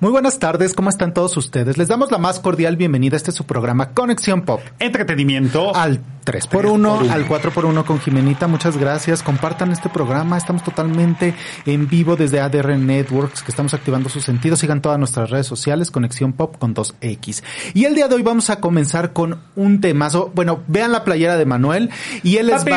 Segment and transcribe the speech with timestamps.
[0.00, 1.78] Muy buenas tardes, ¿cómo están todos ustedes?
[1.78, 4.60] Les damos la más cordial bienvenida a este su programa Conexión Pop.
[4.78, 5.74] Entretenimiento.
[5.74, 9.22] Al 3x1, al 4x1 con Jimenita, muchas gracias.
[9.22, 11.34] Compartan este programa, estamos totalmente
[11.66, 14.60] en vivo desde ADR Networks, que estamos activando sus sentidos.
[14.60, 17.42] Sigan todas nuestras redes sociales, Conexión Pop con 2X.
[17.74, 20.30] Y el día de hoy vamos a comenzar con un temazo.
[20.34, 21.90] Bueno, vean la playera de Manuel
[22.22, 22.62] y él es...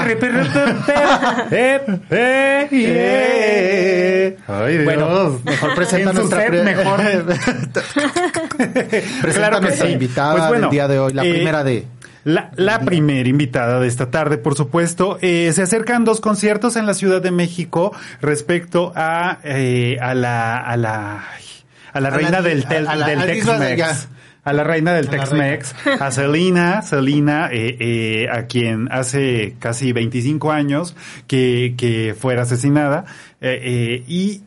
[4.86, 6.85] Bueno, mejor presenta nuestra mejor.
[9.34, 9.88] claro que sí.
[9.88, 11.86] invitada Pues bueno, del día de hoy, la eh, primera de...
[12.24, 15.20] La, la primera invitada de esta tarde, por supuesto.
[15.22, 20.58] Eh, se acercan dos conciertos en la Ciudad de México respecto a, eh, a la,
[20.58, 21.24] a la,
[21.94, 23.24] a la A reina la- del, tel- a del.
[23.26, 24.08] Tex-Mex.
[24.44, 30.52] A la reina del Tex-Mex, a Selena, Selena, eh, eh, a quien hace casi 25
[30.52, 33.06] años que, que fuera asesinada,
[33.42, 34.44] eh, eh, y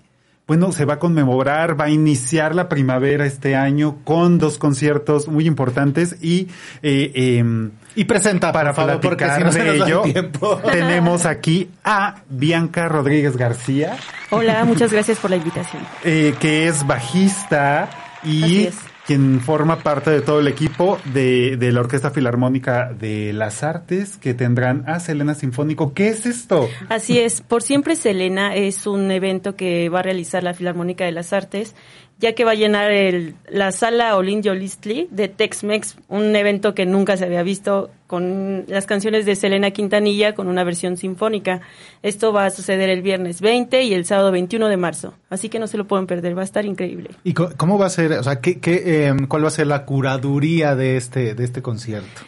[0.48, 5.28] bueno, se va a conmemorar, va a iniciar la primavera este año con dos conciertos
[5.28, 6.48] muy importantes y
[6.82, 9.86] eh, em, Y presenta, para por favor, porque platicar si no se de nos da
[9.86, 10.56] ello el tiempo.
[10.72, 13.96] tenemos aquí a Bianca Rodríguez García,
[14.30, 15.82] Hola, muchas gracias por la invitación.
[16.02, 17.84] eh, que es bajista
[18.22, 18.76] Así y es.
[19.08, 24.18] Quien forma parte de todo el equipo de, de la Orquesta Filarmónica de las Artes
[24.18, 25.94] que tendrán a Selena Sinfónico.
[25.94, 26.68] ¿Qué es esto?
[26.90, 31.12] Así es, Por Siempre Selena es un evento que va a realizar la Filarmónica de
[31.12, 31.74] las Artes,
[32.20, 36.84] ya que va a llenar el, la sala Olin Yolistli de Tex-Mex, un evento que
[36.84, 41.60] nunca se había visto con las canciones de Selena Quintanilla con una versión sinfónica.
[42.02, 45.58] Esto va a suceder el viernes 20 y el sábado 21 de marzo, así que
[45.60, 47.10] no se lo pueden perder, va a estar increíble.
[47.22, 49.84] ¿Y cómo va a ser, o sea, qué, qué, eh, cuál va a ser la
[49.84, 52.22] curaduría de este, de este concierto?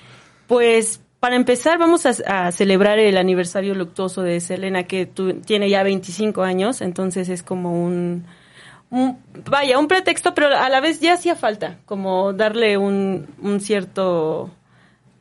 [0.47, 5.69] Pues para empezar vamos a, a celebrar el aniversario luctuoso de Selena que tu- tiene
[5.69, 8.25] ya 25 años, entonces es como un-
[8.91, 14.51] vaya, un pretexto, pero a la vez ya hacía falta, como darle un, un cierto,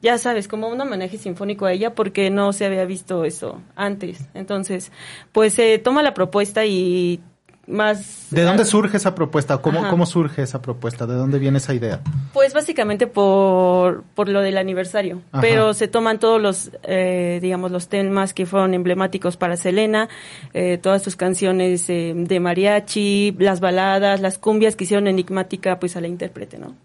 [0.01, 4.27] ya sabes, como un homenaje sinfónico a ella porque no se había visto eso antes.
[4.33, 4.91] Entonces,
[5.31, 7.21] pues se toma la propuesta y
[7.67, 8.27] más...
[8.31, 9.57] ¿De dónde surge esa propuesta?
[9.59, 9.89] ¿Cómo, Ajá.
[9.89, 11.05] ¿Cómo surge esa propuesta?
[11.05, 12.01] ¿De dónde viene esa idea?
[12.33, 15.41] Pues básicamente por, por lo del aniversario, Ajá.
[15.41, 20.09] pero se toman todos los, eh, digamos, los temas que fueron emblemáticos para Selena,
[20.53, 25.95] eh, todas sus canciones eh, de mariachi, las baladas, las cumbias que hicieron enigmática pues
[25.95, 26.75] a la intérprete, ¿no?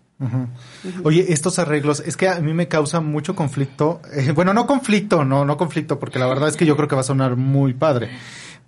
[1.02, 4.00] Oye, estos arreglos, es que a mí me causa mucho conflicto.
[4.12, 6.94] eh, bueno, no conflicto, no, no conflicto, porque la verdad es que yo creo que
[6.94, 8.10] va a sonar muy padre.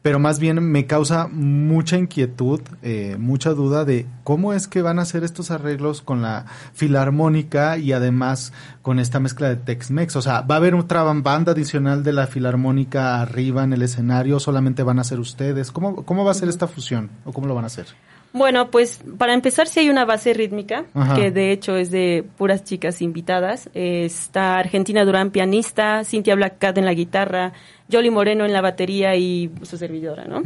[0.07, 5.01] Pero más bien me causa mucha inquietud, eh, mucha duda de cómo es que van
[5.01, 8.53] a hacer estos arreglos con la filarmónica y además
[8.83, 10.15] con esta mezcla de Tex-Mex.
[10.15, 14.39] O sea, ¿va a haber otra banda adicional de la filarmónica arriba en el escenario?
[14.39, 15.73] ¿Solamente van a ser ustedes?
[15.73, 17.11] ¿Cómo, cómo va a ser esta fusión?
[17.25, 17.87] ¿O cómo lo van a hacer?
[18.33, 21.15] Bueno, pues para empezar sí hay una base rítmica, Ajá.
[21.15, 23.71] que de hecho es de puras chicas invitadas.
[23.73, 27.55] Eh, está Argentina Durán pianista, Cintia Black Cat en la guitarra,
[27.91, 30.43] Jolly Moreno en la batería y su servidora, ¿no?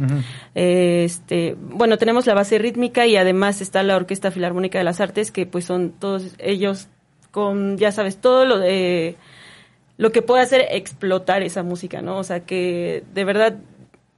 [0.53, 5.31] Este, bueno, tenemos la base rítmica y además está la Orquesta Filarmónica de las Artes,
[5.31, 6.87] que pues son todos ellos
[7.31, 9.15] con, ya sabes, todo lo de
[9.97, 12.17] lo que puede hacer explotar esa música, ¿no?
[12.17, 13.57] O sea que de verdad,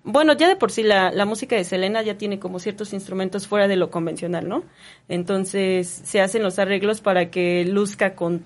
[0.04, 3.48] bueno, ya de por sí la, la música de Selena ya tiene como ciertos instrumentos
[3.48, 4.64] fuera de lo convencional, ¿no?
[5.08, 8.44] Entonces se hacen los arreglos para que luzca con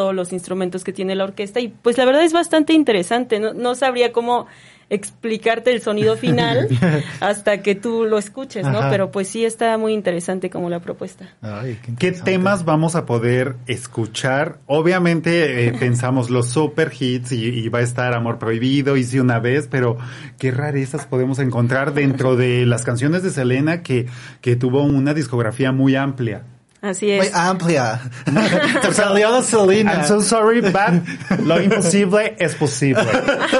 [0.00, 3.52] todos los instrumentos que tiene la orquesta y pues la verdad es bastante interesante, no,
[3.52, 4.46] no sabría cómo
[4.88, 6.68] explicarte el sonido final
[7.20, 8.78] hasta que tú lo escuches, ¿no?
[8.78, 8.88] Ajá.
[8.88, 11.28] Pero pues sí está muy interesante como la propuesta.
[11.42, 12.30] Ay, qué ¿Qué interesante.
[12.30, 14.56] temas vamos a poder escuchar?
[14.64, 19.38] Obviamente eh, pensamos los super hits y, y va a estar Amor Prohibido, Hice una
[19.38, 19.98] vez, pero
[20.38, 24.06] qué rarezas podemos encontrar dentro de las canciones de Selena que,
[24.40, 26.44] que tuvo una discografía muy amplia.
[26.82, 27.34] Así Muy es.
[27.34, 28.00] amplia.
[28.82, 29.92] Te salió la Selena.
[29.92, 33.04] I'm so sorry, but lo imposible es posible.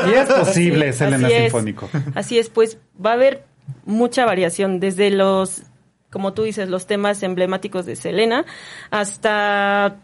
[0.09, 1.43] Y es posible, Selena así es.
[1.43, 1.91] Sinfónico.
[2.15, 3.45] Así es, pues va a haber
[3.85, 5.63] mucha variación, desde los,
[6.11, 8.47] como tú dices, los temas emblemáticos de Selena,
[8.91, 9.97] hasta,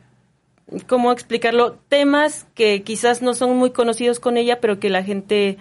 [0.86, 1.78] ¿cómo explicarlo?
[1.88, 5.56] Temas que quizás no son muy conocidos con ella, pero que la gente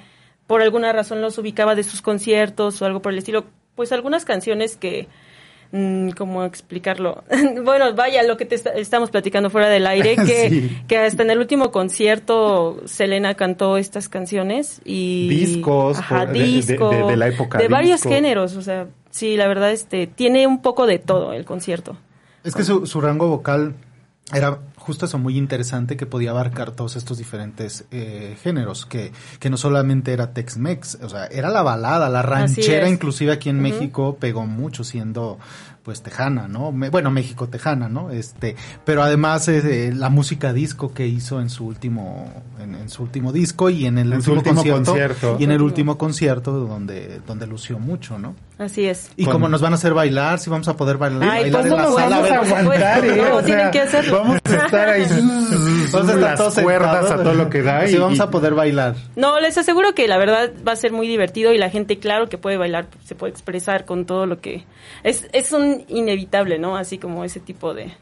[0.45, 3.45] por alguna razón los ubicaba de sus conciertos o algo por el estilo.
[3.75, 5.07] Pues algunas canciones que
[6.17, 7.23] ¿cómo explicarlo?
[7.63, 11.39] bueno, vaya, lo que te estamos platicando fuera del aire, que, que hasta en el
[11.39, 15.27] último concierto Selena cantó estas canciones y...
[15.29, 15.97] Discos,
[16.31, 17.57] de, la época.
[17.57, 21.45] De varios géneros, o sea, sí, la verdad, este, tiene un poco de todo el
[21.45, 21.97] concierto.
[22.43, 23.75] Es que su, su rango vocal
[24.33, 29.49] era justo eso muy interesante que podía abarcar todos estos diferentes eh, géneros, que, que
[29.49, 34.17] no solamente era Tex-Mex, o sea, era la balada, la ranchera inclusive aquí en México
[34.19, 35.39] pegó mucho siendo
[35.81, 36.71] pues tejana, ¿no?
[36.71, 38.11] bueno, México tejana, ¿no?
[38.11, 38.55] Este,
[38.85, 43.69] pero además eh, la música disco que hizo en su último en, su último disco
[43.69, 48.35] y en el último, concierto, y en el último concierto donde donde lució mucho, ¿no?
[48.57, 49.11] Así es.
[49.17, 51.73] Y como nos van a hacer bailar, si vamos a poder bailar, Ay, bailar pues
[51.73, 53.29] en la sala, vamos a aguantar, ¿eh?
[53.29, 54.19] no, tienen que hacerlo.
[54.19, 55.03] Vamos a estar ahí
[55.91, 58.95] vamos a estar las cuerdas a todo lo que da y vamos a poder bailar.
[59.15, 62.29] No, les aseguro que la verdad va a ser muy divertido y la gente claro
[62.29, 64.65] que puede bailar, se puede expresar con todo lo que
[65.03, 66.77] es es un inevitable, ¿no?
[66.77, 67.93] Así como ese tipo de...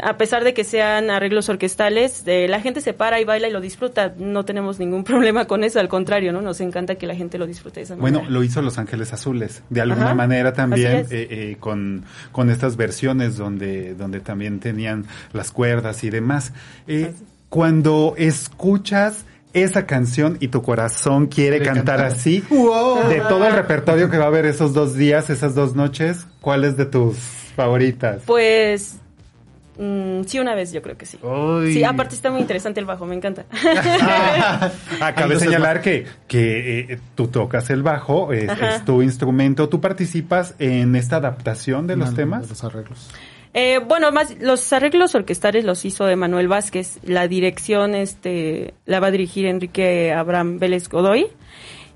[0.00, 3.52] A pesar de que sean arreglos orquestales, de, la gente se para y baila y
[3.52, 4.14] lo disfruta.
[4.16, 6.40] No tenemos ningún problema con eso, al contrario, ¿no?
[6.40, 8.18] Nos encanta que la gente lo disfrute de esa manera.
[8.18, 12.76] Bueno, lo hizo Los Ángeles Azules, de alguna manera también, eh, eh, con, con estas
[12.76, 16.52] versiones donde, donde también tenían las cuerdas y demás.
[16.86, 17.12] Eh,
[17.50, 22.40] cuando escuchas esa canción y tu corazón quiere cantar, así.
[22.40, 26.64] De todo el repertorio que va a haber esos dos días, esas dos noches, ¿cuál
[26.64, 27.18] es de tus
[27.54, 28.22] favoritas?
[28.24, 28.96] Pues
[29.78, 31.18] mm, sí, una vez yo creo que sí.
[31.72, 33.44] Sí, aparte está muy interesante el bajo, me encanta.
[35.00, 38.50] Ah, cabe señalar que, que eh, tú tocas el bajo, es,
[38.84, 42.42] tu instrumento, tú participas en esta adaptación de los temas.
[42.42, 43.10] De los arreglos.
[43.54, 46.98] Eh, bueno, más los arreglos orquestales los hizo Emanuel Vázquez.
[47.02, 51.26] La dirección este, la va a dirigir Enrique Abraham Vélez Godoy.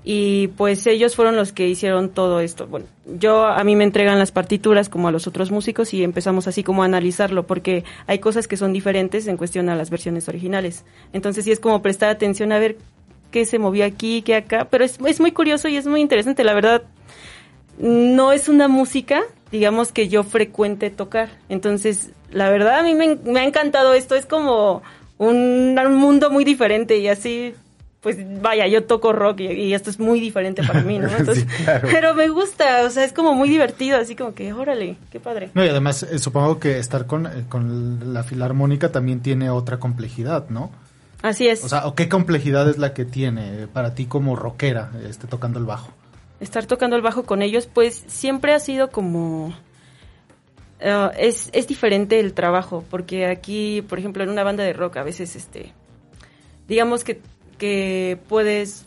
[0.03, 2.67] Y pues ellos fueron los que hicieron todo esto.
[2.67, 6.47] Bueno, yo a mí me entregan las partituras como a los otros músicos y empezamos
[6.47, 10.29] así como a analizarlo porque hay cosas que son diferentes en cuestión a las versiones
[10.29, 10.85] originales.
[11.11, 12.77] Entonces sí es como prestar atención a ver
[13.31, 14.67] qué se movió aquí, qué acá.
[14.69, 16.45] Pero es, es muy curioso y es muy interesante.
[16.45, 16.83] La verdad,
[17.77, 21.29] no es una música digamos que yo frecuente tocar.
[21.49, 24.81] Entonces, la verdad a mí me, ha encantado esto, es como
[25.17, 27.53] un, mundo muy diferente y así
[28.01, 31.09] pues vaya, yo toco rock y, esto es muy diferente para mí, ¿no?
[31.81, 35.49] Pero me gusta, o sea, es como muy divertido, así como que, órale, qué padre.
[35.53, 39.79] No, y además eh, supongo que estar con, eh, con la filarmónica también tiene otra
[39.79, 40.71] complejidad, ¿no?
[41.21, 41.63] Así es.
[41.63, 45.57] O sea, ¿o ¿qué complejidad es la que tiene para ti como rockera, este, tocando
[45.59, 45.91] el bajo?
[46.39, 49.53] estar tocando el bajo con ellos, pues siempre ha sido como...
[50.79, 54.97] Eh, es, es diferente el trabajo, porque aquí, por ejemplo, en una banda de rock
[54.97, 55.73] a veces, este,
[56.67, 57.21] digamos que,
[57.57, 58.85] que puedes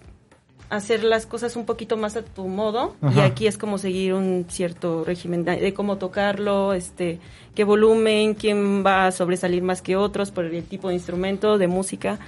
[0.71, 4.47] hacer las cosas un poquito más a tu modo y aquí es como seguir un
[4.49, 7.19] cierto régimen de, cómo tocarlo, este,
[7.57, 11.67] qué volumen, quién va a sobresalir más que otros por el tipo de instrumento, de
[11.67, 12.21] música.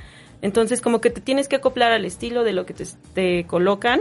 [0.43, 2.85] Entonces como que te tienes que acoplar al estilo de lo que te,
[3.15, 4.01] te colocan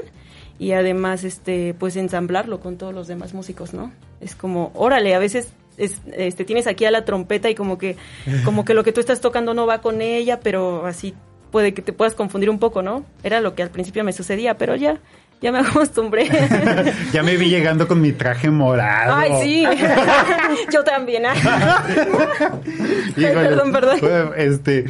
[0.57, 3.91] y además este pues ensamblarlo con todos los demás músicos, ¿no?
[4.21, 7.95] Es como, órale, a veces este tienes aquí a la trompeta y como que
[8.43, 11.13] como que lo que tú estás tocando no va con ella, pero así
[11.51, 13.05] puede que te puedas confundir un poco, ¿no?
[13.23, 14.99] Era lo que al principio me sucedía, pero ya
[15.41, 16.29] ya me acostumbré.
[17.11, 19.15] ya me vi llegando con mi traje morado.
[19.15, 19.65] Ay, sí.
[20.73, 21.25] Yo también.
[21.25, 21.33] ¿ah?
[23.15, 24.33] perdón, perdón.
[24.37, 24.85] Este,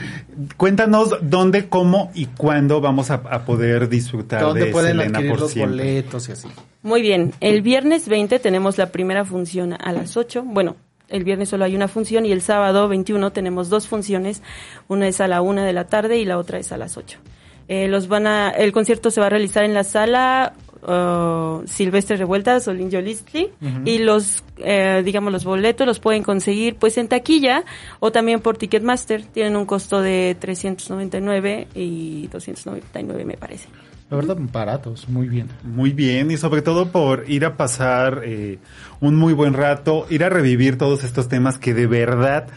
[0.58, 5.56] cuéntanos dónde, cómo y cuándo vamos a, poder disfrutar ¿Dónde de pueden Selena por los
[5.56, 6.48] boletos y así?
[6.84, 7.34] Muy bien.
[7.40, 10.44] El viernes 20 tenemos la primera función a las 8.
[10.46, 10.76] Bueno,
[11.12, 14.42] el viernes solo hay una función y el sábado 21 tenemos dos funciones.
[14.88, 17.20] Una es a la 1 de la tarde y la otra es a las 8.
[17.68, 22.18] Eh, los van a, el concierto se va a realizar en la sala uh, Silvestre
[22.18, 23.50] Revueltas o Listli
[23.86, 27.64] y los, eh, digamos, los boletos los pueden conseguir pues en taquilla
[28.00, 29.24] o también por Ticketmaster.
[29.24, 33.68] Tienen un costo de 399 y 299 me parece.
[34.12, 35.48] La verdad, baratos, muy bien.
[35.64, 38.60] Muy bien, y sobre todo por ir a pasar eh,
[39.00, 42.48] un muy buen rato, ir a revivir todos estos temas que de verdad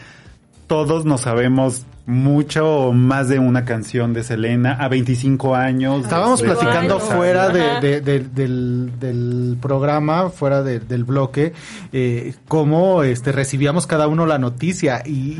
[0.67, 6.03] todos nos sabemos mucho más de una canción de Selena a 25 años.
[6.03, 11.53] Estábamos platicando fuera de, del, programa, fuera del bloque,
[11.91, 15.37] eh, cómo este, recibíamos cada uno la noticia y,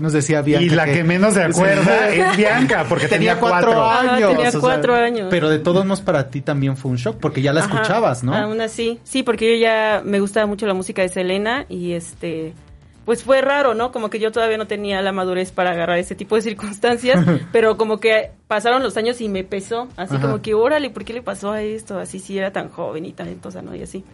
[0.00, 0.64] nos decía Bianca.
[0.64, 4.36] Y la que, menos se acuerda es Bianca, porque tenía, cuatro, años.
[4.36, 5.28] tenía cuatro años.
[5.30, 8.34] Pero de todos modos para ti también fue un shock, porque ya la escuchabas, ¿no?
[8.34, 12.54] Aún así, sí, porque yo ya me gustaba mucho la música de Selena y este
[13.04, 13.92] pues fue raro, ¿no?
[13.92, 17.76] Como que yo todavía no tenía la madurez para agarrar ese tipo de circunstancias, pero
[17.76, 21.22] como que pasaron los años y me pesó, así como que, órale, ¿por qué le
[21.22, 21.98] pasó a esto?
[21.98, 23.74] Así si era tan joven y talentosa, ¿no?
[23.74, 24.04] Y así.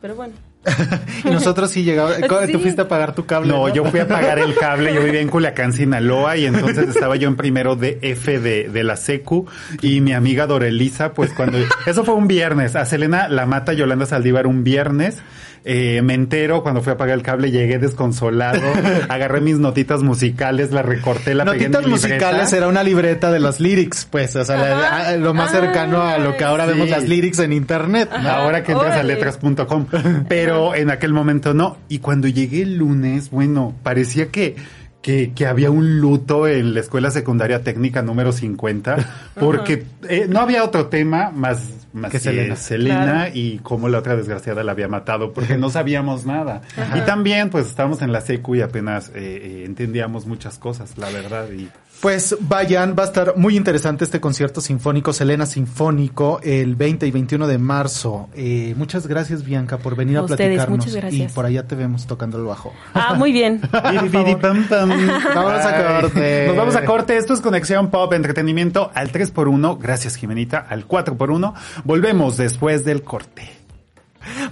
[0.00, 0.32] Pero bueno,
[1.24, 2.14] y nosotros sí llegamos.
[2.46, 2.52] Sí.
[2.52, 3.48] Tú fuiste a pagar tu cable.
[3.48, 7.16] No, yo fui a pagar el cable, yo vivía en Culiacán, Sinaloa, y entonces estaba
[7.16, 9.46] yo en primero de F de, de la SECU,
[9.82, 14.06] y mi amiga Dorelisa, pues cuando, eso fue un viernes, a Selena la mata Yolanda
[14.06, 15.18] Saldívar un viernes,
[15.64, 18.60] eh, me entero cuando fui a pagar el cable, llegué desconsolado,
[19.08, 22.14] agarré mis notitas musicales, la recorté, la pegué en Notitas mi libreta.
[22.16, 26.18] musicales era una libreta de las lyrics, pues, o sea, la- lo más cercano a
[26.18, 26.72] lo que ahora Sí.
[26.72, 28.08] vemos las lyrics en internet.
[28.22, 28.28] ¿no?
[28.28, 29.86] Ahora que entras a letras.com.
[30.28, 31.76] Pero en aquel momento no.
[31.88, 34.56] Y cuando llegué el lunes, bueno, parecía que,
[35.02, 38.96] que, que había un luto en la escuela secundaria técnica número 50,
[39.38, 41.62] porque eh, no había otro tema más,
[41.92, 42.56] más Que que, Selena.
[42.56, 43.30] Selena, Claro.
[43.34, 46.62] y cómo la otra desgraciada la había matado, porque no sabíamos nada.
[46.96, 51.10] Y también, pues, estábamos en la secu y apenas eh, eh, entendíamos muchas cosas, la
[51.10, 51.46] verdad.
[51.50, 51.68] Y
[52.00, 57.10] Pues vayan, va a estar muy interesante este concierto sinfónico, Selena Sinfónico, el 20 y
[57.10, 58.30] 21 de marzo.
[58.34, 60.78] Eh, muchas gracias, Bianca, por venir a A ustedes, platicarnos.
[60.78, 61.30] muchas gracias.
[61.30, 62.72] Y por allá te vemos tocando el bajo.
[62.94, 63.60] Ah, muy bien.
[63.72, 66.46] Vámonos a corte.
[66.46, 67.16] Nos vamos a corte.
[67.16, 69.78] Esto es Conexión Pop Entretenimiento al 3x1.
[69.78, 70.58] Gracias, Jimenita.
[70.58, 71.52] Al 4x1.
[71.84, 73.50] Volvemos después del corte.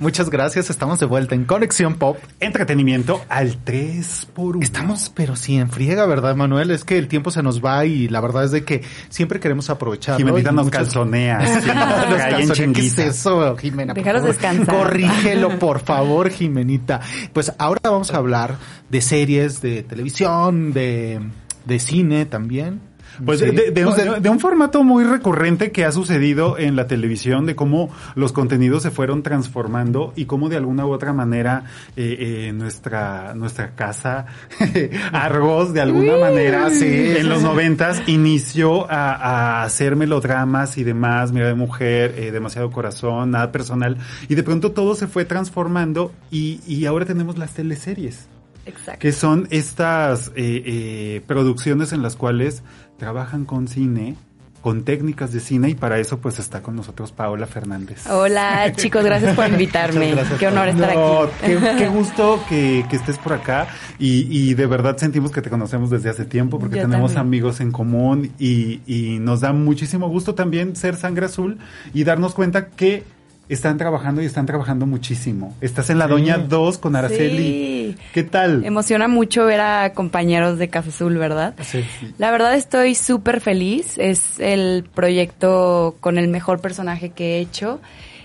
[0.00, 2.16] Muchas gracias, estamos de vuelta en Conexión Pop.
[2.40, 4.62] Entretenimiento al 3x1.
[4.62, 6.70] Estamos, pero sí, en friega, ¿verdad, Manuel?
[6.70, 9.68] Es que el tiempo se nos va y la verdad es de que siempre queremos
[9.68, 10.24] aprovecharlo.
[10.26, 11.46] Jimenita nos muchas- calzonea.
[11.60, 12.72] sí, Nos calzonea.
[12.74, 13.92] ¿Qué es eso, Jimena?
[13.94, 14.74] Por Déjalos descansar.
[14.74, 17.00] Corrígelo, por favor, Jimenita.
[17.34, 18.56] Pues ahora vamos a hablar
[18.88, 21.20] de series, de televisión, de,
[21.66, 22.80] de cine también.
[23.24, 23.46] Pues Sí.
[23.50, 28.32] de, Pues un formato muy recurrente que ha sucedido en la televisión, de cómo los
[28.32, 31.64] contenidos se fueron transformando y cómo de alguna u otra manera
[31.96, 34.26] eh, eh, nuestra nuestra casa
[35.12, 41.32] Argos de alguna manera sí, en los noventas inició a, a hacer melodramas y demás,
[41.32, 43.96] mira de mujer, eh, demasiado corazón, nada personal
[44.28, 48.28] y de pronto todo se fue transformando y, y ahora tenemos las teleseries
[48.68, 49.00] Exacto.
[49.00, 52.62] que son estas eh, eh, producciones en las cuales
[52.98, 54.16] trabajan con cine,
[54.60, 58.06] con técnicas de cine y para eso pues está con nosotros Paola Fernández.
[58.10, 60.14] Hola chicos, gracias por invitarme.
[60.38, 61.32] Qué honor estar No, aquí.
[61.46, 63.68] Qué, qué gusto que, que estés por acá
[64.00, 67.42] y, y de verdad sentimos que te conocemos desde hace tiempo porque Yo tenemos también.
[67.44, 71.58] amigos en común y, y nos da muchísimo gusto también ser sangre azul
[71.94, 73.04] y darnos cuenta que
[73.48, 75.54] están trabajando y están trabajando muchísimo.
[75.60, 76.10] Estás en la Sí.
[76.10, 77.36] Doña 2 con Araceli.
[77.38, 77.96] Sí.
[78.12, 78.64] ¿Qué tal?
[78.64, 81.54] Emociona mucho ver a compañeros de Casa Azul, ¿verdad?
[81.62, 81.84] Sí.
[82.18, 83.96] La verdad estoy súper feliz.
[83.98, 87.80] Es el proyecto con el mejor personaje que he hecho.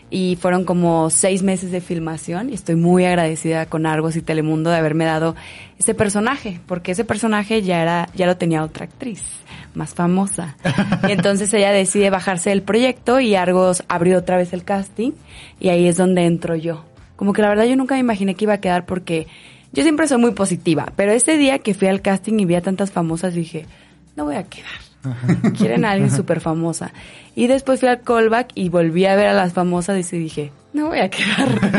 [0.10, 2.50] Y fueron como seis meses de filmación.
[2.50, 5.36] Y estoy muy agradecida con Argos y Telemundo de haberme dado
[5.80, 6.60] ese personaje.
[6.68, 9.24] Porque ese personaje ya era, ya lo tenía otra actriz
[9.76, 10.58] más famosa.
[11.08, 15.12] Y entonces ella decide bajarse del proyecto y Argos abrió otra vez el casting.
[15.60, 16.86] Y ahí es donde entro yo.
[17.16, 19.28] Como que la verdad yo nunca me imaginé que iba a quedar porque
[19.72, 22.62] yo siempre soy muy positiva, pero ese día que fui al casting y vi a
[22.62, 23.66] tantas famosas dije,
[24.16, 24.93] no voy a quedar.
[25.58, 26.92] Quieren a alguien súper famosa.
[27.36, 30.88] Y después fui al callback y volví a ver a las famosas y dije, no
[30.88, 31.72] voy a quedar.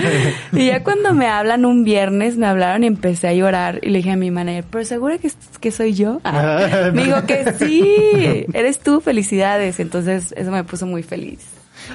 [0.53, 3.99] y ya cuando me hablan un viernes, me hablaron y empecé a llorar y le
[3.99, 6.21] dije a mi manager, pero segura que, que soy yo.
[6.37, 9.79] Ah, me dijo que sí, eres tú, felicidades.
[9.81, 11.41] Entonces eso me puso muy feliz.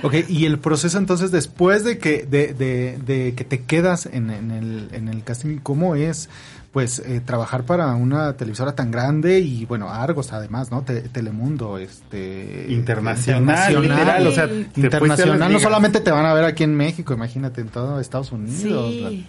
[0.03, 4.29] Ok, y el proceso entonces después de que de, de, de que te quedas en,
[4.29, 6.29] en, el, en el casting, ¿cómo es
[6.71, 10.83] pues eh, trabajar para una televisora tan grande y bueno, Argos además, ¿no?
[10.83, 16.45] Te- Telemundo, este Internacional, literal, o sea, te internacional, no solamente te van a ver
[16.45, 18.91] aquí en México, imagínate en todo Estados Unidos.
[18.91, 19.25] Sí.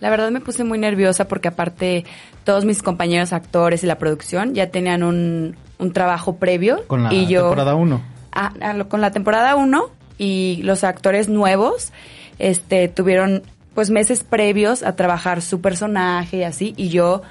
[0.00, 2.04] La verdad me puse muy nerviosa porque aparte
[2.44, 6.84] todos mis compañeros actores y la producción ya tenían un, un trabajo previo.
[6.86, 8.02] con la y yo, temporada 1.
[8.32, 11.92] Ah, ah, con la temporada 1 y los actores nuevos
[12.38, 13.42] este tuvieron
[13.74, 17.22] pues meses previos a trabajar su personaje y así y yo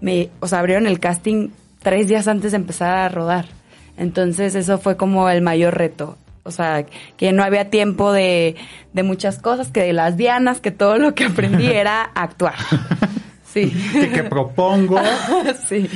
[0.00, 1.50] me o sea abrieron el casting
[1.82, 3.46] tres días antes de empezar a rodar.
[3.96, 6.16] Entonces eso fue como el mayor reto.
[6.44, 6.86] O sea
[7.16, 8.56] que no había tiempo de,
[8.92, 12.54] de muchas cosas que de las dianas que todo lo que aprendí era actuar
[13.66, 13.72] sí.
[13.92, 14.98] Que, que propongo.
[15.68, 15.88] Sí.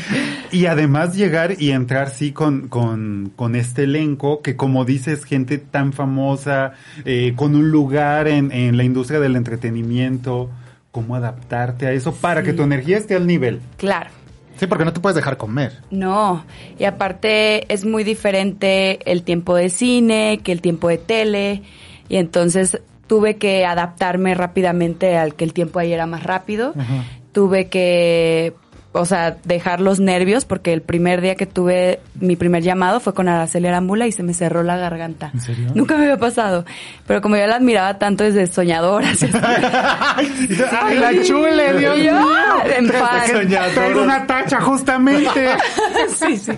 [0.51, 5.59] Y además llegar y entrar sí con, con, con este elenco que como dices gente
[5.59, 6.73] tan famosa
[7.05, 10.51] eh, con un lugar en, en la industria del entretenimiento
[10.91, 14.11] cómo adaptarte a eso para que tu energía esté al nivel claro.
[14.57, 15.73] Sí, porque no te puedes dejar comer.
[15.91, 16.45] No,
[16.79, 21.63] y aparte es muy diferente el tiempo de cine que el tiempo de tele,
[22.09, 26.75] y entonces tuve que adaptarme rápidamente al que el tiempo ahí era más rápido.
[26.79, 27.05] Ajá.
[27.33, 28.55] Tuve que
[28.95, 33.15] o sea, dejar los nervios, porque el primer día que tuve mi primer llamado fue
[33.15, 35.31] con Araceli Arambula y se me cerró la garganta.
[35.33, 35.71] ¿En serio?
[35.75, 36.67] Nunca me había pasado.
[37.07, 42.21] Pero como yo la admiraba tanto desde soñadora, así, ¡Ay, la chule, Dios mío!
[42.77, 43.33] en paz.
[43.75, 45.49] Traigo una tacha, justamente.
[46.09, 46.53] sí, sí.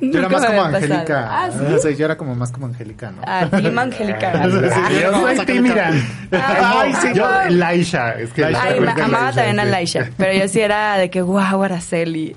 [0.00, 0.62] Yo era más como.
[0.62, 1.26] Angélica.
[1.30, 1.58] Ah, sí.
[1.82, 3.22] Sea, yo era como más como Angélica, ¿no?
[3.24, 4.46] Ah, Team Angélica.
[4.48, 5.90] Yo soy tímida.
[6.30, 8.12] Ay, sí, yo, Laisha.
[8.20, 9.64] Es que Laisha, Ay, amaba Laisha, también a.
[9.64, 12.36] Laisha, pero yo sí era de que, wow, Araceli.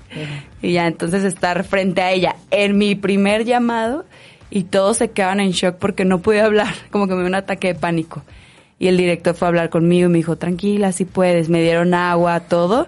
[0.61, 4.05] Y ya, entonces estar frente a ella en mi primer llamado
[4.49, 7.35] y todos se quedaban en shock porque no pude hablar, como que me dio un
[7.35, 8.23] ataque de pánico.
[8.79, 11.49] Y el director fue a hablar conmigo y me dijo, tranquila, si puedes.
[11.49, 12.87] Me dieron agua, todo.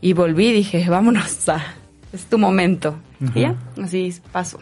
[0.00, 1.74] Y volví y dije, vámonos, a-
[2.12, 2.96] es tu momento.
[3.20, 4.58] Y ya, así pasó.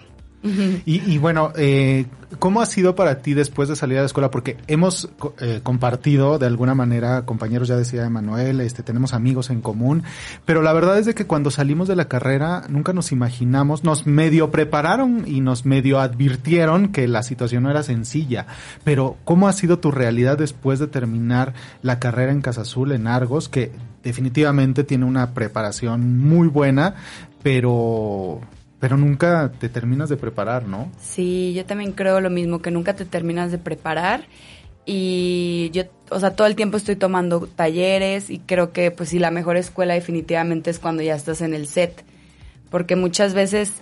[0.84, 2.04] Y, y bueno, eh,
[2.38, 4.30] ¿cómo ha sido para ti después de salir de la escuela?
[4.30, 5.08] Porque hemos
[5.40, 10.02] eh, compartido de alguna manera, compañeros, ya decía Emanuel, este, tenemos amigos en común,
[10.44, 14.06] pero la verdad es de que cuando salimos de la carrera nunca nos imaginamos, nos
[14.06, 18.46] medio prepararon y nos medio advirtieron que la situación no era sencilla.
[18.84, 23.06] Pero ¿cómo ha sido tu realidad después de terminar la carrera en Casa Azul, en
[23.06, 23.72] Argos, que
[24.04, 26.94] definitivamente tiene una preparación muy buena,
[27.42, 28.40] pero
[28.78, 30.92] pero nunca te terminas de preparar, ¿no?
[31.00, 34.24] Sí, yo también creo lo mismo, que nunca te terminas de preparar
[34.84, 39.18] y yo, o sea, todo el tiempo estoy tomando talleres y creo que pues sí,
[39.18, 42.04] la mejor escuela definitivamente es cuando ya estás en el set,
[42.68, 43.72] porque muchas veces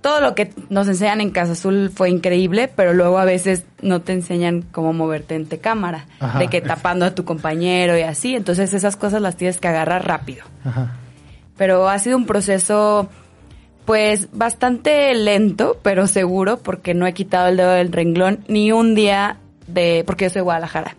[0.00, 4.00] todo lo que nos enseñan en Casa Azul fue increíble, pero luego a veces no
[4.00, 6.38] te enseñan cómo moverte en cámara, Ajá.
[6.38, 10.06] de que tapando a tu compañero y así, entonces esas cosas las tienes que agarrar
[10.06, 10.96] rápido Ajá.
[11.56, 13.08] pero ha sido un proceso
[13.84, 18.94] pues bastante lento, pero seguro, porque no he quitado el dedo del renglón ni un
[18.94, 20.96] día de, porque yo soy de Guadalajara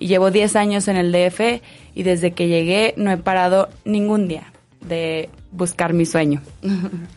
[0.00, 1.62] y llevo 10 años en el DF
[1.94, 6.40] y desde que llegué no he parado ningún día de buscar mi sueño.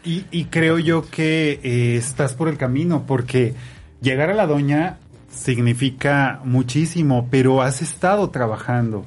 [0.04, 3.54] Y, y creo yo que eh, estás por el camino, porque
[4.02, 4.98] llegar a la doña
[5.32, 9.06] significa muchísimo, pero has estado trabajando.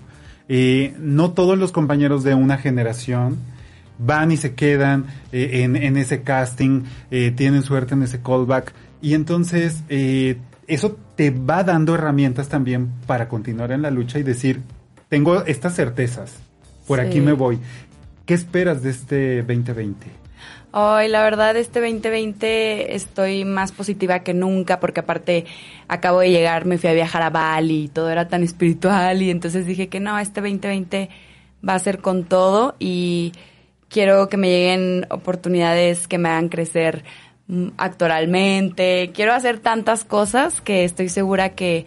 [0.49, 3.37] Eh, no todos los compañeros de una generación
[3.99, 9.15] van y se quedan eh, en, en ese casting, tienen suerte en ese callback, y
[9.15, 14.61] entonces eso te va dando herramientas también para continuar en la lucha y decir,
[15.09, 16.35] tengo estas certezas,
[16.87, 17.59] por aquí me voy.
[18.29, 20.07] ¿Qué esperas de este 2020?
[20.73, 25.47] Ay, la verdad, este 2020 estoy más positiva que nunca porque aparte
[25.89, 29.31] acabo de llegar, me fui a viajar a Bali y todo era tan espiritual y
[29.31, 31.09] entonces dije que no, este 2020
[31.67, 33.33] va a ser con todo y
[33.89, 37.05] quiero que me lleguen oportunidades que me hagan crecer
[37.47, 39.11] mm, actoralmente.
[39.15, 41.87] Quiero hacer tantas cosas que estoy segura que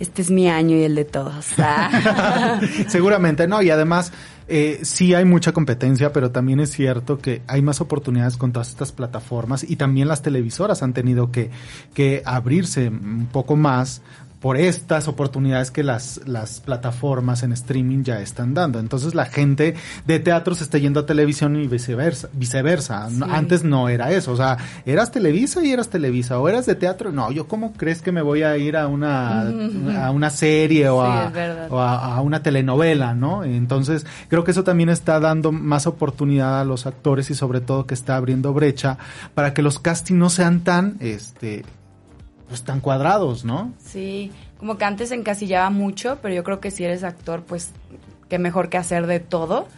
[0.00, 1.46] este es mi año y el de todos.
[1.58, 2.58] Ah.
[2.88, 4.12] Seguramente, no, y además
[4.48, 8.70] eh, sí hay mucha competencia, pero también es cierto que hay más oportunidades con todas
[8.70, 11.50] estas plataformas y también las televisoras han tenido que,
[11.94, 14.00] que abrirse un poco más
[14.40, 18.78] por estas oportunidades que las, las plataformas en streaming ya están dando.
[18.78, 19.74] Entonces la gente
[20.06, 22.28] de teatro se está yendo a televisión y viceversa.
[22.32, 23.10] viceversa.
[23.10, 23.20] Sí.
[23.28, 24.32] Antes no era eso.
[24.32, 26.38] O sea, eras Televisa y eras Televisa.
[26.38, 27.10] O eras de teatro.
[27.10, 29.48] No, yo cómo crees que me voy a ir a una,
[30.04, 33.44] a una serie o, Sí, a, o a, a una telenovela, ¿no?
[33.44, 37.86] Entonces, creo que eso también está dando más oportunidad a los actores y sobre todo
[37.86, 38.98] que está abriendo brecha
[39.34, 41.64] para que los castings no sean tan, este,
[42.48, 43.72] pues tan cuadrados, ¿no?
[43.78, 47.70] Sí, como que antes encasillaba mucho, pero yo creo que si eres actor, pues
[48.28, 49.68] qué mejor que hacer de todo.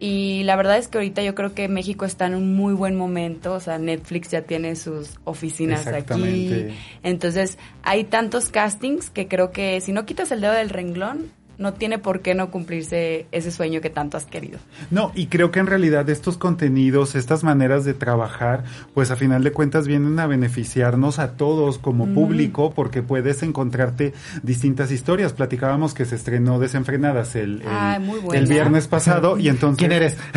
[0.00, 2.96] Y la verdad es que ahorita yo creo que México está en un muy buen
[2.96, 6.74] momento, o sea, Netflix ya tiene sus oficinas aquí.
[7.02, 11.74] Entonces, hay tantos castings que creo que si no quitas el dedo del renglón, no
[11.74, 14.58] tiene por qué no cumplirse ese sueño que tanto has querido.
[14.90, 18.64] No, y creo que en realidad estos contenidos, estas maneras de trabajar,
[18.94, 24.14] pues a final de cuentas vienen a beneficiarnos a todos como público porque puedes encontrarte
[24.42, 25.32] distintas historias.
[25.32, 29.78] Platicábamos que se estrenó Desenfrenadas el, el, Ay, el viernes pasado y entonces...
[29.78, 30.16] ¿Quién eres?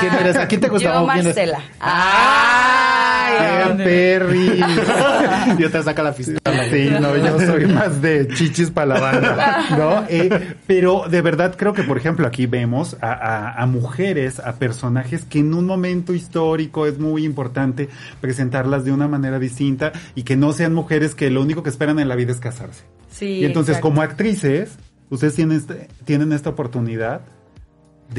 [0.00, 0.36] ¿Quién eres?
[0.36, 1.00] ¿A quién te gustaba?
[1.00, 1.36] Yo, ¿Quién eres?
[1.36, 2.97] Marcela.
[3.28, 3.70] ¡Ay!
[3.70, 4.60] ¡Ay, Perry!
[5.58, 6.38] Yo te saca la pistola.
[6.70, 10.04] Sí, no, yo soy más de chichis para la banda, ¿no?
[10.08, 14.56] Eh, pero de verdad creo que, por ejemplo, aquí vemos a, a- a mujeres, a
[14.56, 17.88] personajes que en un momento histórico es muy importante
[18.20, 21.98] presentarlas de una manera distinta y que no sean mujeres que lo único que esperan
[22.00, 22.84] en la vida es casarse.
[23.10, 23.88] Sí, y entonces, exacto.
[23.88, 24.76] como actrices,
[25.10, 27.22] ustedes tienen, este- tienen esta oportunidad.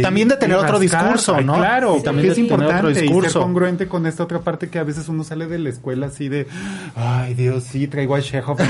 [0.01, 1.55] También de tener otro discurso, Ay, ¿no?
[1.55, 2.03] Claro, Sí.
[2.03, 4.83] también es de tener otro importante y ser congruente con esta otra parte que a
[4.83, 6.47] veces uno sale de la escuela así de,
[6.95, 8.67] ay Dios, sí, traigo a Chekhov en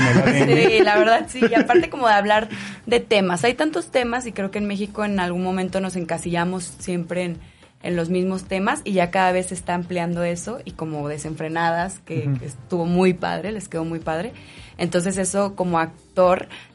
[0.48, 0.70] el.
[0.70, 1.40] Sí, la verdad sí.
[1.50, 2.48] Y aparte como de hablar
[2.86, 3.44] de temas.
[3.44, 7.38] Hay tantos temas y creo que en México en algún momento nos encasillamos siempre en,
[7.82, 11.98] en los mismos temas y ya cada vez se está ampliando eso y como desenfrenadas,
[12.04, 14.32] que, que estuvo muy padre, les quedó muy padre.
[14.78, 15.78] Entonces eso como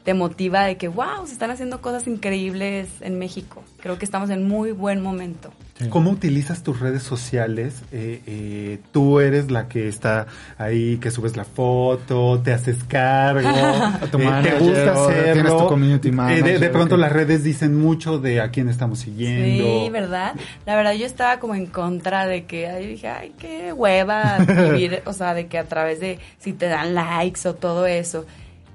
[0.04, 3.62] te motiva de que, wow, se están haciendo cosas increíbles en México.
[3.80, 5.52] Creo que estamos en muy buen momento.
[5.78, 5.88] Sí.
[5.90, 7.82] ¿Cómo utilizas tus redes sociales?
[7.92, 13.48] Eh, eh, tú eres la que está ahí, que subes la foto, te haces cargo,
[13.56, 15.32] A tu eh, te manager, gusta hacerlo.
[15.34, 18.68] tienes tu community Eh, de- de, manager, pronto las redes dicen mucho de a quién
[18.70, 19.64] estamos siguiendo.
[19.84, 20.34] Sí, ¿verdad?
[20.64, 25.02] La verdad yo estaba como en contra de que, ay, dije, ay, qué hueva vivir,
[25.04, 28.24] o sea, de que a través de si te dan likes o todo eso.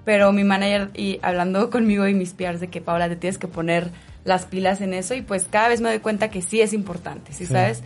[0.06, 3.48] Pero mi manager, y hablando conmigo y mis PRs de que, Paula, te tienes que
[3.48, 3.90] poner
[4.24, 7.34] las pilas en eso y pues cada vez me doy cuenta que sí es importante,
[7.34, 7.54] ¿sí, Sí.
[7.54, 7.82] sabes?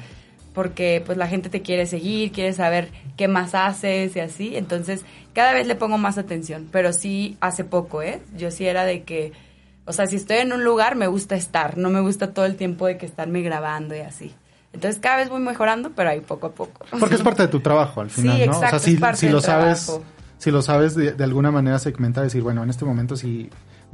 [0.54, 4.56] Porque pues la gente te quiere seguir, quiere saber qué más haces y así.
[4.56, 5.01] Entonces,
[5.34, 6.69] cada vez le pongo más atención.
[6.71, 8.21] Pero sí, hace poco, ¿eh?
[8.38, 9.34] Yo sí era de que,
[9.86, 11.78] o sea, si estoy en un lugar, me gusta estar.
[11.78, 14.34] No me gusta todo el tiempo de que estarme grabando y así.
[14.71, 16.86] Entonces, cada vez voy mejorando, pero ahí poco a poco.
[16.99, 18.43] Porque es parte de tu trabajo al Sí, final, ¿no?
[18.45, 20.06] exacto, o sea, si, es parte si lo sabes, trabajo.
[20.38, 23.50] Si lo sabes de, de alguna manera segmentar, decir, bueno, en este momento sí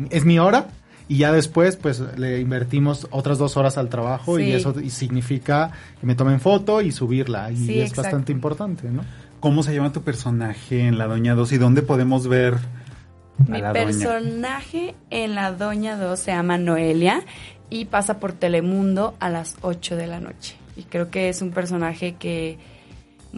[0.10, 0.68] es mi hora
[1.08, 5.72] y ya después pues le invertimos otras dos horas al trabajo y eso y significa
[6.00, 8.04] que me tomen foto y subirla y Sí, es exacto.
[8.04, 9.04] bastante importante, ¿no?
[9.40, 13.60] ¿Cómo se llama tu personaje en La Doña 2 y dónde podemos ver a Mi
[13.62, 13.86] la Doña?
[13.86, 17.22] personaje en La Doña 2 se llama Noelia
[17.70, 20.56] y pasa por Telemundo a las 8 de la noche.
[20.78, 22.58] Y creo que es un personaje que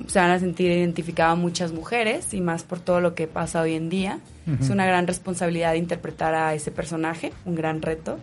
[0.08, 3.75] se van a sentir identificado muchas mujeres y más por todo lo que pasa hoy
[3.75, 4.19] en día.
[4.60, 8.19] Es una gran responsabilidad interpretar a ese personaje, un gran reto,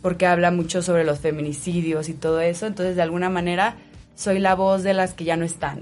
[0.00, 2.66] porque habla mucho sobre los feminicidios y todo eso.
[2.66, 3.74] Entonces, de alguna manera,
[4.14, 5.80] soy la voz de las que ya no están.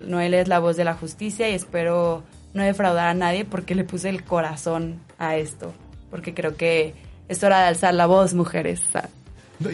[0.00, 3.84] Noelia es la voz de la justicia y espero no defraudar a nadie porque le
[3.84, 5.72] puse el corazón a esto.
[6.10, 6.94] Porque creo que
[7.28, 8.82] es hora de alzar la voz, mujeres.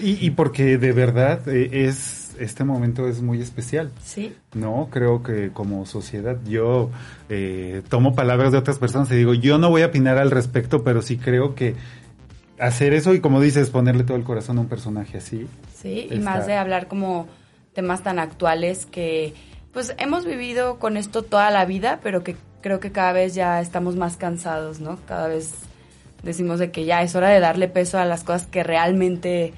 [0.01, 1.71] Y, y porque de verdad eh,
[2.35, 3.91] es este momento es muy especial.
[4.03, 4.35] Sí.
[4.55, 6.91] No, creo que como sociedad yo
[7.29, 10.85] eh, tomo palabras de otras personas y digo, yo no voy a opinar al respecto,
[10.85, 11.75] pero sí creo que
[12.59, 15.47] hacer eso y como dices, ponerle todo el corazón a un personaje así.
[15.75, 17.27] Sí, y más de hablar como
[17.73, 19.35] temas tan actuales que
[19.73, 23.61] pues hemos vivido con esto toda la vida, pero que creo que cada vez ya
[23.61, 24.99] estamos más cansados, ¿no?
[25.07, 25.55] Cada vez
[26.23, 29.53] decimos de que ya es hora de darle peso a las cosas que realmente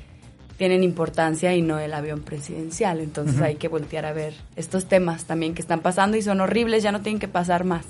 [0.57, 3.01] tienen importancia y no el avión presidencial.
[3.01, 6.83] Entonces hay que voltear a ver estos temas también que están pasando y son horribles,
[6.83, 7.85] ya no tienen que pasar más.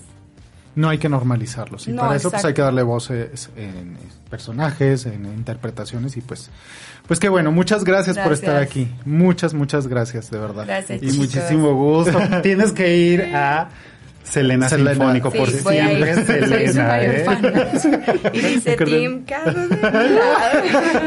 [0.76, 3.96] No hay que normalizarlos y No, para eso pues hay que darle voces en
[4.28, 6.50] personajes, en interpretaciones y pues
[7.06, 8.88] pues qué bueno, muchas gracias, por estar aquí.
[9.04, 10.64] Muchas muchas gracias, de verdad.
[10.66, 11.02] Gracias.
[11.02, 11.18] Y chicos.
[11.18, 12.18] muchísimo gusto.
[12.42, 13.68] Tienes que ir a
[14.24, 14.90] Selena, Selena.
[14.94, 16.14] Sinfónico Sí, por voy a siempre.
[16.24, 17.22] Selena, ¿eh?
[17.24, 17.52] fan.
[18.32, 19.24] Y dice Tim.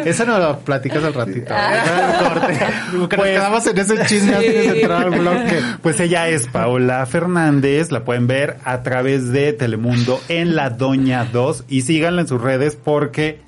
[0.05, 1.53] Esa no la platicas al ratito.
[1.53, 1.71] Ah.
[1.71, 2.69] ¿verdad?
[2.99, 3.15] Corte.
[3.17, 4.35] Pues- quedamos en ese chisme Sí.
[4.35, 5.59] antes de entrar al bloque.
[5.81, 11.25] Pues ella es Paola Fernández, la pueden ver a través de Telemundo en La Doña
[11.25, 13.39] 2 y síganla en sus redes porque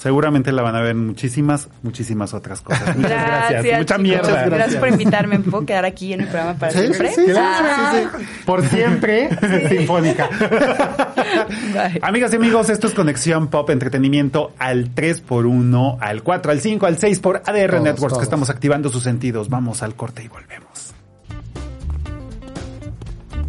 [0.00, 2.96] seguramente la van a ver en muchísimas, muchísimas otras cosas.
[2.96, 3.62] Muchas gracias.
[3.78, 3.98] Mucha chicos.
[4.00, 4.28] mierda.
[4.28, 4.50] Gracias.
[4.50, 4.76] Gracias.
[4.80, 5.38] por invitarme.
[5.38, 7.10] ¿Me puedo quedar aquí en el programa para Sí, siempre?
[7.12, 7.92] sí, sí, Ah.
[7.92, 8.26] sí, sí.
[8.46, 9.28] Por siempre,
[9.68, 10.28] sinfónica.
[11.74, 12.00] Bye.
[12.02, 16.98] Amigas y amigos, esto es Conexión Pop Entretenimiento al 3x1, al 4, al 5, al
[16.98, 18.18] 6 por ADR Todos, Networks todos.
[18.18, 19.48] que estamos activando sus sentidos.
[19.50, 20.94] Vamos al corte y volvemos.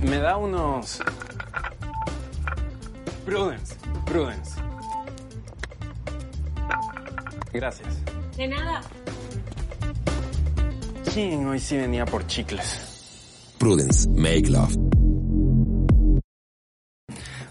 [0.02, 1.02] Me da unos...
[3.26, 4.61] Prudence, Prudence.
[7.54, 8.02] Gracias.
[8.38, 8.82] De nada.
[11.10, 13.56] Chin, hoy sí venía por chicles.
[13.58, 14.76] Prudence, make love.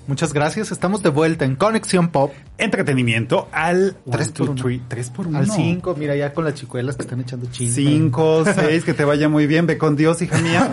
[0.07, 0.73] Muchas gracias.
[0.73, 4.83] Estamos de vuelta en Conexión Pop Entretenimiento al 3 Tres por por uno.
[4.89, 5.39] 3 por 1.
[5.39, 5.95] al 5.
[5.99, 7.75] Mira, ya con las chicuelas que están echando chisme.
[7.75, 9.67] 5, 6, que te vaya muy bien.
[9.67, 10.71] Ve con Dios, hija mía.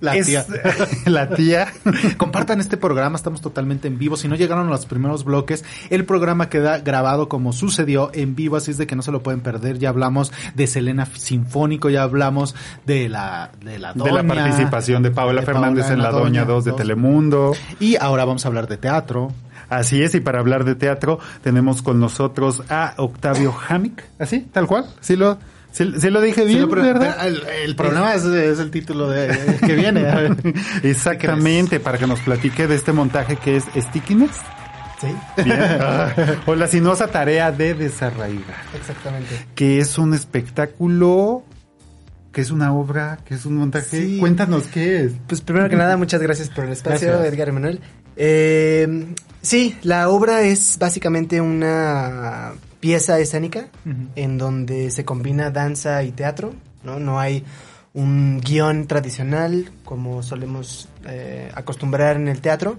[0.00, 0.46] La Es- tía.
[1.06, 1.68] la tía.
[2.16, 4.16] Compartan este programa, estamos totalmente en vivo.
[4.16, 8.56] Si no llegaron a los primeros bloques, el programa queda grabado como sucedió en vivo,
[8.56, 9.78] así es de que no se lo pueden perder.
[9.78, 12.54] Ya hablamos de Selena Sinfónico, ya hablamos
[12.86, 16.10] de la de la de la doña, participación de Paola de Fernández Paola en La
[16.10, 16.72] Doña 2 de.
[16.72, 17.52] Telemundo.
[17.78, 19.32] Y ahora vamos a hablar de teatro.
[19.70, 24.02] Así es, y para hablar de teatro tenemos con nosotros a Octavio Hamik.
[24.18, 24.40] ¿Así?
[24.52, 24.84] ¿Tal cual?
[25.00, 25.38] ¿Sí lo,
[25.72, 27.16] sí, sí lo dije bien, pero- verdad?
[27.18, 29.28] pero el, el problema es, es el título de,
[29.64, 30.04] que viene.
[30.82, 34.32] Exactamente, para que nos platique de este montaje que es Stickiness.
[35.00, 35.06] Sí,
[35.44, 35.58] Bien.
[35.80, 36.12] Ah,
[36.44, 38.56] o la sinuosa tarea de desarraigar.
[38.74, 39.46] exactamente.
[39.54, 41.42] Que es un espectáculo,
[42.32, 44.00] que es una obra, que es un montaje.
[44.00, 44.18] Sí.
[44.18, 45.12] Cuéntanos qué es.
[45.26, 47.32] Pues primero que nada, muchas gracias por el espacio, Gracias.
[47.32, 47.80] Edgar Emanuel.
[48.16, 53.68] Eh, sí, la obra es básicamente una pieza escénica
[54.16, 56.54] en donde se combina danza y teatro.
[56.82, 56.98] ¿no?
[56.98, 57.44] No hay
[57.92, 62.78] un guion tradicional como solemos eh, acostumbrar en el teatro.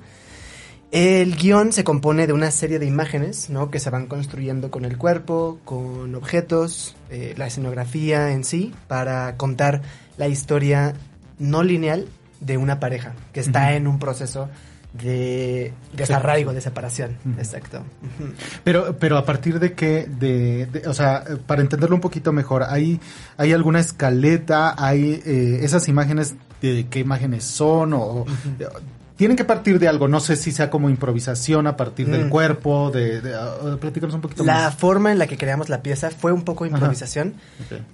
[0.92, 3.72] El guion se compone de una serie de imágenes, ¿no?
[3.72, 9.38] Que se van construyendo con el cuerpo, con objetos, eh, la escenografía en sí, para
[9.38, 9.82] contar
[10.18, 10.94] la historia
[11.40, 12.08] no lineal
[12.42, 14.50] de una pareja que está en un proceso
[14.94, 17.16] de desarraigo, de separación.
[17.38, 17.82] Exacto.
[18.66, 22.64] Pero, pero a partir de qué, de, de- o sea, para entenderlo un poquito mejor,
[22.68, 23.00] ¿hay,
[23.38, 24.76] hay alguna escaleta?
[24.78, 27.94] ¿Hay eh, esas imágenes de qué imágenes son?
[27.94, 28.26] O,
[28.60, 28.68] eh,
[29.22, 32.30] tienen que partir de algo, no sé si sea como improvisación a partir del Mm.
[32.30, 34.76] cuerpo, de, de, ah, platícanos un poquito La más.
[34.76, 37.36] forma en la que creamos la pieza fue un poco improvisación.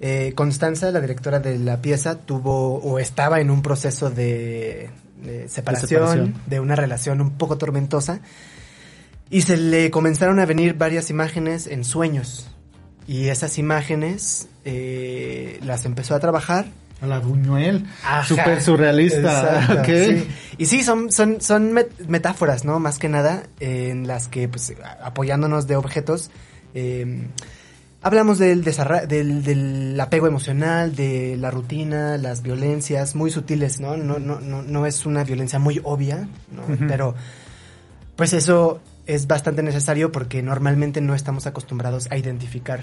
[0.00, 4.88] Eh, Constanza, la directora de la pieza, tuvo o estaba en un proceso de,
[5.22, 6.34] de separación, separación.
[6.46, 8.20] de una relación un poco tormentosa,
[9.28, 12.48] y se le comenzaron a venir varias imágenes en sueños.
[13.06, 16.68] Y esas imágenes eh, las empezó a trabajar.
[17.00, 17.86] A la Buñuel,
[18.26, 19.18] súper surrealista.
[19.60, 19.86] Exacto, ok.
[19.86, 20.28] sí.
[20.58, 22.80] Y sí, son, son, son met- metáforas, ¿no?
[22.80, 26.30] Más que nada, eh, en las que, pues, apoyándonos de objetos,
[26.74, 27.28] eh,
[28.02, 33.96] hablamos del, del, del apego emocional, de la rutina, las violencias muy sutiles, ¿no?
[33.96, 36.62] No, no, no, no es una violencia muy obvia, ¿no?
[36.88, 37.14] Pero,
[38.16, 42.80] pues eso es bastante necesario porque normalmente no estamos acostumbrados a identificar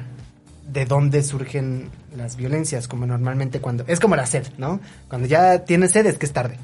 [0.72, 3.84] de dónde surgen las violencias, como normalmente cuando...
[3.88, 4.80] Es como la sed, ¿no?
[5.08, 6.58] Cuando ya tienes sed es que es tarde.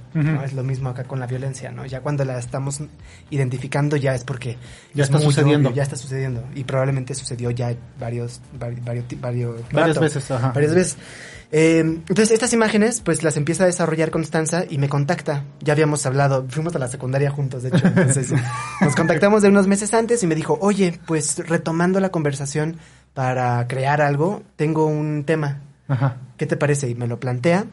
[0.44, 1.86] Es lo mismo acá con la violencia, ¿no?
[1.86, 2.82] Ya cuando la estamos
[3.30, 4.58] identificando ya es porque...
[4.94, 5.70] Ya es está sucediendo.
[5.70, 6.44] obvio, ya está sucediendo.
[6.56, 8.42] Y probablemente sucedió ya varios...
[8.60, 10.52] vari- varios, varios, Varias rato, veces, ajá.
[10.52, 10.98] Varias veces.
[11.52, 15.44] Eh, entonces, estas imágenes, pues las empieza a desarrollar Constanza y me contacta.
[15.60, 17.86] Ya habíamos hablado, fuimos a la secundaria juntos, de hecho.
[17.88, 18.32] Entonces,
[18.82, 22.78] nos contactamos de unos meses antes y me dijo, oye, pues retomando la conversación
[23.13, 25.62] para crear algo, tengo un tema.
[25.88, 26.17] Ajá.
[26.38, 26.89] ¿Qué te parece?
[26.89, 27.65] Y me lo plantea.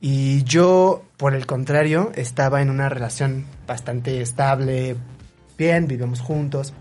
[0.00, 4.96] Y yo, por el contrario, estaba en una relación bastante estable,
[5.56, 6.72] bien, vivimos juntos.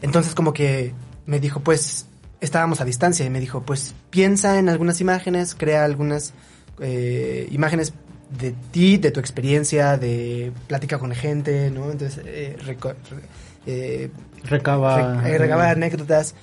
[0.00, 0.92] Entonces como que
[1.26, 2.06] me dijo, pues,
[2.40, 6.32] estábamos a distancia y me dijo, pues, piensa en algunas imágenes, crea algunas
[6.80, 7.92] eh, imágenes
[8.36, 11.90] de ti, de tu experiencia, de plática con gente, ¿no?
[11.92, 12.56] Entonces, eh,
[13.66, 14.10] eh,
[14.44, 15.20] Recaba.
[15.22, 16.34] Re- eh, recaba anécdotas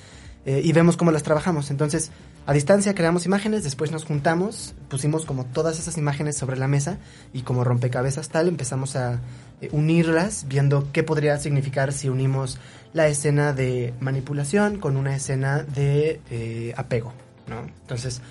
[0.49, 1.69] eh, y vemos cómo las trabajamos.
[1.69, 2.09] Entonces,
[2.47, 6.97] a distancia creamos imágenes, después nos juntamos, pusimos como todas esas imágenes sobre la mesa
[7.33, 9.19] y como rompecabezas tal empezamos a
[9.61, 12.57] eh, unirlas, viendo qué podría significar si unimos
[12.93, 17.13] la escena de manipulación con una escena de eh, apego,
[17.47, 17.59] ¿no?
[17.81, 18.23] Entonces,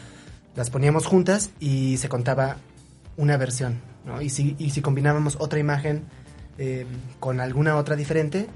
[0.56, 2.56] las poníamos juntas y se contaba
[3.16, 4.20] una versión, ¿no?
[4.20, 6.02] Y si, y si combinábamos otra imagen
[7.20, 8.48] con alguna otra diferente,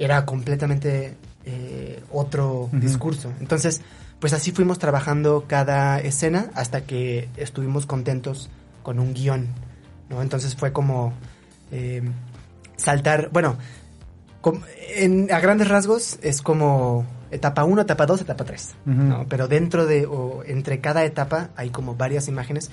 [0.00, 1.14] era completamente
[1.46, 3.32] eh, otro discurso.
[3.40, 3.80] Entonces,
[4.20, 8.50] pues así fuimos trabajando cada escena hasta que estuvimos contentos
[8.82, 9.48] con un guion,
[10.08, 10.22] ¿no?
[10.22, 11.12] Entonces fue como
[11.72, 12.02] eh,
[12.76, 13.56] saltar, bueno,
[14.40, 14.60] com-
[14.96, 18.94] en, a grandes rasgos es como etapa 1, etapa 2, etapa 3, Ujú.
[18.94, 19.26] ¿no?
[19.28, 22.70] Pero dentro de, o entre cada etapa hay como varias imágenes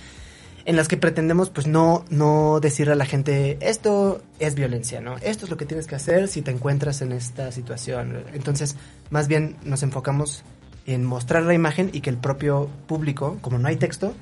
[0.65, 5.17] en las que pretendemos pues no, no decirle a la gente esto es violencia, ¿no?
[5.17, 8.24] Esto es lo que tienes que hacer si te encuentras en esta situación.
[8.34, 8.76] Entonces,
[9.10, 10.43] más bien nos enfocamos
[10.86, 14.13] en mostrar la imagen y que el propio público, como no hay texto,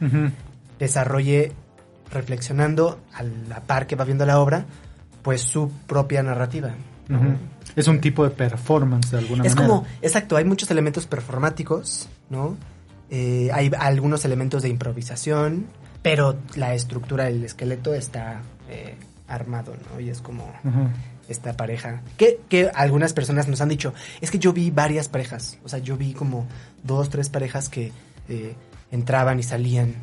[0.78, 1.52] desarrolle
[2.12, 4.65] reflexionando a la par que va viendo la obra,
[5.21, 6.73] pues su propia narrativa.
[7.75, 9.67] Es un tipo de performance de alguna Es manera.
[9.75, 12.56] como, exacto, hay muchos elementos performáticos, ¿no?
[13.10, 15.65] Eh, hay algunos elementos de improvisación,
[16.01, 18.95] pero la estructura, el esqueleto está eh,
[19.27, 19.99] armado, ¿no?
[19.99, 20.51] Y es como
[21.29, 22.01] esta pareja.
[22.17, 25.79] Que, que algunas personas nos han dicho, es que yo vi varias parejas, o sea,
[25.79, 26.47] yo vi como
[26.83, 27.91] dos, tres parejas que
[28.27, 28.55] eh,
[28.91, 29.95] entraban y salían.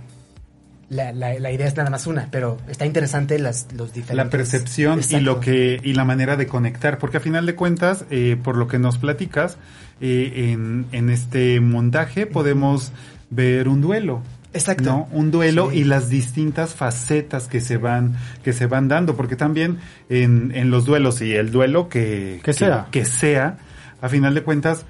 [0.88, 4.16] La, la, la idea es nada más una, pero está interesante las, los diferentes...
[4.16, 8.04] la percepción y lo que y la manera de conectar porque a final de cuentas
[8.08, 9.58] eh, por lo que nos platicas
[10.00, 12.92] eh, en, en este montaje podemos
[13.30, 14.22] ver un duelo
[14.56, 14.84] Exacto.
[14.84, 15.08] ¿no?
[15.12, 15.78] un duelo Sí.
[15.78, 20.70] y las distintas facetas que se van que se van dando porque también en, en
[20.70, 22.88] los duelos y el duelo que Que sea.
[22.90, 23.58] que sea
[24.00, 24.84] a final de cuentas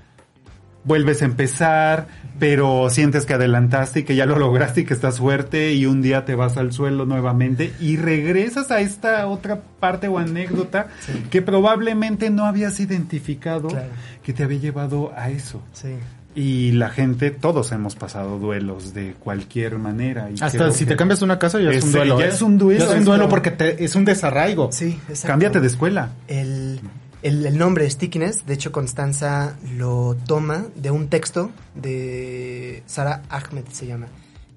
[0.85, 2.07] vuelves a empezar,
[2.38, 6.03] pero sientes que adelantaste y que ya lo lograste y que estás fuerte y un
[6.03, 11.12] día te vas al suelo nuevamente y regresas a esta otra parte o anécdota Sí.
[11.31, 13.88] que probablemente no habías identificado Claro.
[14.22, 15.62] que te había llevado a eso.
[15.72, 15.88] Sí.
[16.35, 20.29] Y la gente, todos hemos pasado duelos de cualquier manera.
[20.31, 22.18] Y Hasta si te cambias una casa ya es, un duelo.
[22.20, 22.29] ya ¿eh?
[22.29, 22.85] es un duelo.
[22.85, 24.70] Ya es un duelo porque te- es un desarraigo.
[24.70, 25.29] Sí, exacto.
[25.29, 26.11] Cámbiate de escuela.
[26.29, 26.79] El,
[27.22, 33.64] el, el nombre Stickiness, de hecho Constanza lo toma de un texto de Sara Ahmed
[33.72, 34.07] se llama.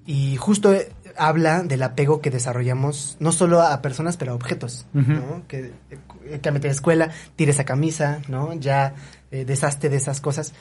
[0.06, 4.86] y justo eh, habla del apego que desarrollamos no solo a personas, pero a objetos,
[4.94, 5.12] Ujú.
[5.12, 5.42] ¿no?
[5.48, 8.54] Que eh, cámbiate de escuela, tire esa camisa, ¿no?
[8.54, 8.94] Ya
[9.30, 10.52] eh, deshazte de esas cosas.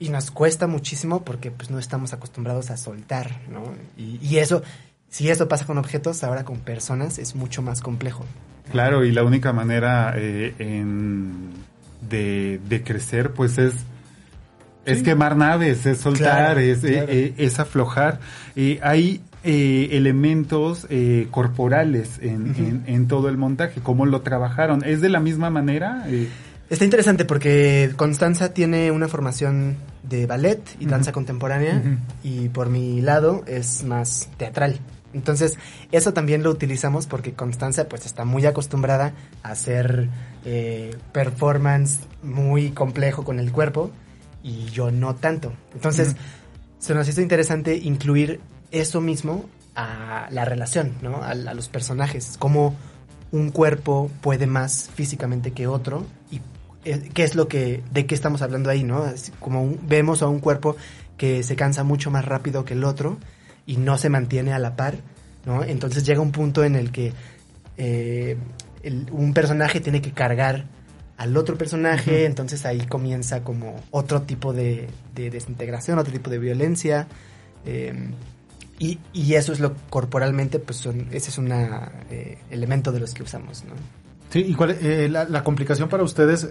[0.00, 3.62] Y nos cuesta muchísimo porque pues no estamos acostumbrados a soltar, ¿no?
[3.96, 4.62] Y, y eso,
[5.08, 8.24] si eso pasa con objetos, ahora con personas es mucho más complejo.
[8.70, 11.50] Claro, y la única manera eh, en-
[12.08, 13.74] de, de crecer, pues es
[14.84, 17.06] es quemar naves, es soltar, Claro, es, claro.
[17.10, 18.20] eh, es aflojar.
[18.56, 23.80] Eh, hay eh, elementos eh, corporales en, en- en todo el montaje.
[23.82, 24.82] ¿Cómo lo trabajaron?
[24.86, 26.04] ¿Es de la misma manera?
[26.08, 26.28] Eh,
[26.70, 31.82] Está interesante porque Constanza tiene una formación de ballet y danza contemporánea
[32.22, 34.78] y por mi lado es más teatral.
[35.18, 35.58] Entonces,
[35.92, 40.08] eso también lo utilizamos porque Constanza pues está muy acostumbrada a hacer
[40.44, 43.90] eh, performance muy complejo con el cuerpo
[44.42, 45.52] y yo no tanto.
[45.74, 46.16] Entonces,
[46.78, 51.16] se nos hizo interesante incluir eso mismo a la relación, ¿no?
[51.22, 52.74] A, a los personajes, cómo
[53.30, 56.40] un cuerpo puede más físicamente que otro y
[56.84, 59.02] eh, qué es lo que, de qué estamos hablando ahí, ¿no?
[59.02, 60.76] Así como un- vemos a un cuerpo
[61.16, 63.18] que se cansa mucho más rápido que el otro
[63.68, 64.96] y no se mantiene a la par,
[65.46, 65.62] ¿no?
[65.62, 67.12] Entonces llega un punto en el que
[67.76, 68.36] eh,
[68.82, 70.64] el- un personaje tiene que cargar
[71.16, 76.38] al otro personaje, entonces ahí comienza como otro tipo de, de desintegración, otro tipo de
[76.40, 77.06] violencia.
[77.66, 78.10] eh,
[78.80, 81.50] y, y eso es lo corporalmente, pues son, ese es un
[82.50, 83.72] elemento de los que usamos, ¿no?
[84.30, 86.48] Sí, y cuál, eh, la, la complicación para ustedes, eh,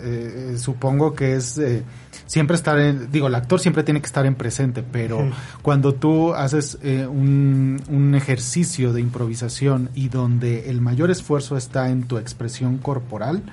[0.53, 1.83] eh, supongo que es eh,
[2.25, 5.29] siempre estar en, digo, el actor siempre tiene que estar en presente, pero
[5.61, 11.89] cuando tú haces eh, un, un ejercicio de improvisación y donde el mayor esfuerzo está
[11.89, 13.43] en tu expresión corporal,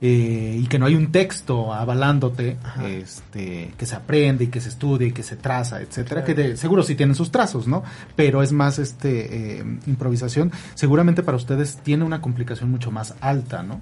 [0.00, 2.86] eh, y que no hay un texto avalándote, Ajá.
[2.88, 6.26] este, que se aprende y que se estudia y que se traza, etcétera, Claro.
[6.26, 7.82] que de- seguro sí tienen sus trazos, ¿no?
[8.14, 10.52] Pero es más este eh, improvisación.
[10.74, 13.80] Seguramente para ustedes tiene una complicación mucho más alta, ¿no?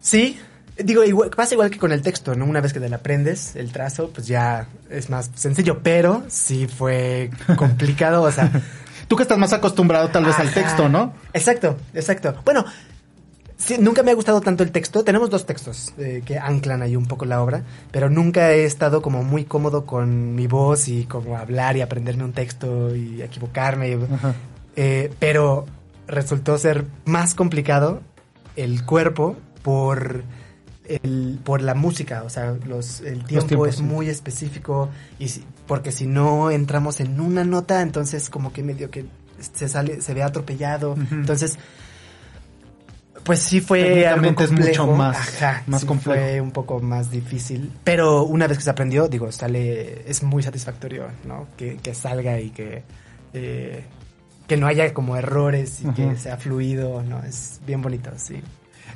[0.00, 0.38] Sí,
[0.78, 2.44] digo, igual- pasa igual que con el texto, ¿no?
[2.44, 6.66] Una vez que te lo aprendes, el trazo, pues ya es más sencillo, pero sí
[6.68, 8.50] fue complicado, o sea...
[9.08, 11.12] Tú que estás más acostumbrado tal vez al texto, ¿no?
[11.32, 12.34] Exacto, exacto.
[12.44, 12.64] Bueno,
[13.56, 15.04] sí, nunca me ha gustado tanto el texto.
[15.04, 19.02] Tenemos dos textos eh, que anclan ahí un poco la obra, pero nunca he estado
[19.02, 23.98] como muy cómodo con mi voz y como hablar y aprenderme un texto y equivocarme.
[24.76, 25.64] Eh, pero
[26.06, 28.00] resultó ser más complicado
[28.56, 30.22] el cuerpo por
[30.84, 33.82] el, por la música, o sea, los, el tiempo tiempos, es sí.
[33.82, 34.88] muy específico
[35.18, 39.04] y si- porque si no entramos en una nota, entonces como que medio que
[39.40, 41.58] se sale, se ve atropellado, entonces
[43.26, 46.18] pues sí fue algo es mucho más- Ajá, más sí complejo.
[46.20, 50.42] fue un poco más difícil, pero una vez que se aprendió, digo, sale, es muy
[50.42, 51.48] satisfactorio, ¿no?
[51.56, 52.82] Que, que salga y que
[53.34, 53.84] eh,
[54.46, 57.22] que no haya como errores y que sea fluido, ¿no?
[57.24, 58.40] Es bien bonito, sí.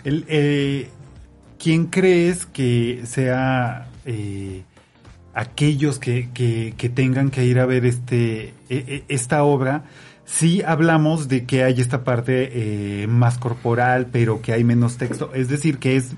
[0.04, 0.88] El, eh,
[1.58, 4.62] ¿Quién crees que sea eh,
[5.34, 9.82] aquellos que, que- que tengan que ir a ver este e- e- esta obra?
[10.32, 15.32] Sí hablamos de que hay esta parte eh, más corporal, pero que hay menos texto,
[15.34, 16.12] es decir, que es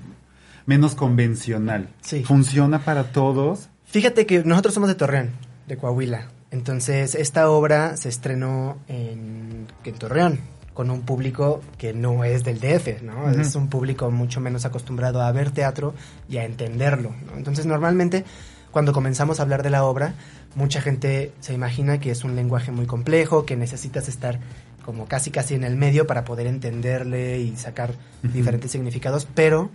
[0.65, 1.89] menos convencional.
[2.01, 2.23] Sí.
[2.23, 3.69] ¿Funciona para todos?
[3.85, 5.31] Fíjate que nosotros somos de Torreón,
[5.67, 6.29] de Coahuila.
[6.51, 10.39] Entonces, esta obra se estrenó en, en Torreón,
[10.73, 13.29] con un público que no es del DF, ¿no?
[13.31, 15.93] Es un público mucho menos acostumbrado a ver teatro
[16.29, 17.37] y a entenderlo, ¿no?
[17.37, 18.25] Entonces, normalmente,
[18.73, 20.15] cuando comenzamos a hablar de la obra,
[20.55, 24.39] mucha gente se imagina que es un lenguaje muy complejo, que necesitas estar
[24.83, 29.69] como casi casi en el medio para poder entenderle y sacar diferentes significados, pero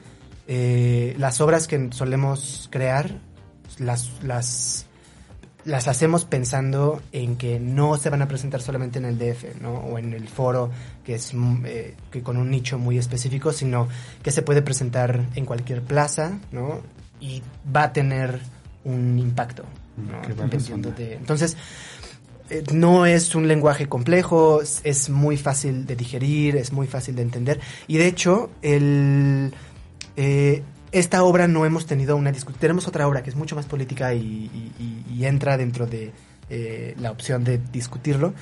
[0.49, 3.21] eh, las obras que solemos crear
[3.79, 4.87] las, las,
[5.65, 9.75] las hacemos pensando en que no se van a presentar solamente en el DF, ¿no?
[9.75, 10.71] O en el foro,
[11.05, 11.33] que es
[11.67, 13.89] eh, que con un nicho muy específico, sino
[14.25, 16.81] que se puede presentar en cualquier plaza, ¿no?
[17.21, 18.41] Y va a tener
[18.89, 19.65] un impacto,
[19.97, 20.21] ¿no?
[20.45, 21.57] Dependiendo de- Entonces,
[22.51, 27.15] eh, no es un lenguaje complejo, es, es muy fácil de digerir, es muy fácil
[27.17, 27.61] de entender.
[27.87, 29.53] Y de hecho, el,
[30.17, 32.61] eh, esta obra no hemos tenido una discusión.
[32.61, 36.13] Tenemos otra obra que es mucho más política y, y- y- y entra dentro de
[36.51, 38.33] eh, la opción de discutirlo.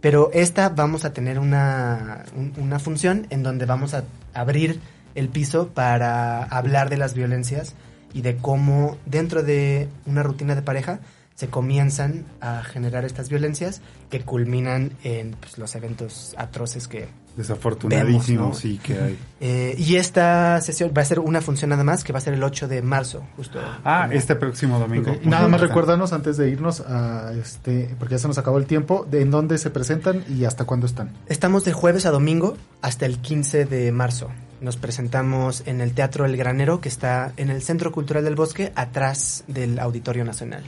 [0.00, 4.80] Pero esta vamos a tener una, un- una función en donde vamos a abrir
[5.14, 7.74] el piso para hablar de las violencias
[8.12, 11.00] y de cómo dentro de una rutina de pareja
[11.34, 13.80] se comienzan a generar estas violencias
[14.10, 18.60] que culminan en pues, los eventos atroces que Desafortunadísimo, Vemos, ¿no?
[18.60, 19.18] sí que hay.
[19.42, 22.34] Eh, y esta sesión va a ser una función nada más, que va a ser
[22.34, 23.58] el 8 de marzo, justo.
[23.84, 25.16] Ah, Como- este próximo domingo.
[25.24, 29.06] Nada más recuérdanos antes de irnos a este, porque ya se nos acabó el tiempo,
[29.10, 31.12] de en dónde se presentan y hasta cuándo están.
[31.26, 34.28] Estamos de jueves a domingo hasta el 15 de marzo.
[34.60, 38.72] Nos presentamos en el Teatro El Granero, que está en el Centro Cultural del Bosque,
[38.74, 40.62] atrás del Auditorio Nacional.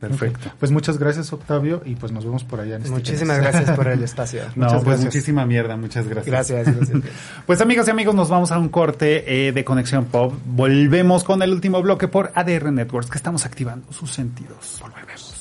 [0.00, 0.50] Perfecto.
[0.60, 3.88] Pues muchas gracias Octavio y pues nos vemos por allá en este Muchísimas gracias por
[3.88, 4.42] el espacio.
[4.54, 5.04] No, Muchas pues gracias.
[5.06, 6.26] muchísima mierda, muchas gracias.
[6.50, 6.98] Gracias, gracias.
[7.46, 10.34] Pues amigos y amigos, nos vamos a un corte eh, de Conexión Pop.
[10.44, 14.78] Volvemos con el último bloque por ADR Networks, que estamos activando sus sentidos.
[14.82, 15.34] Volvemos.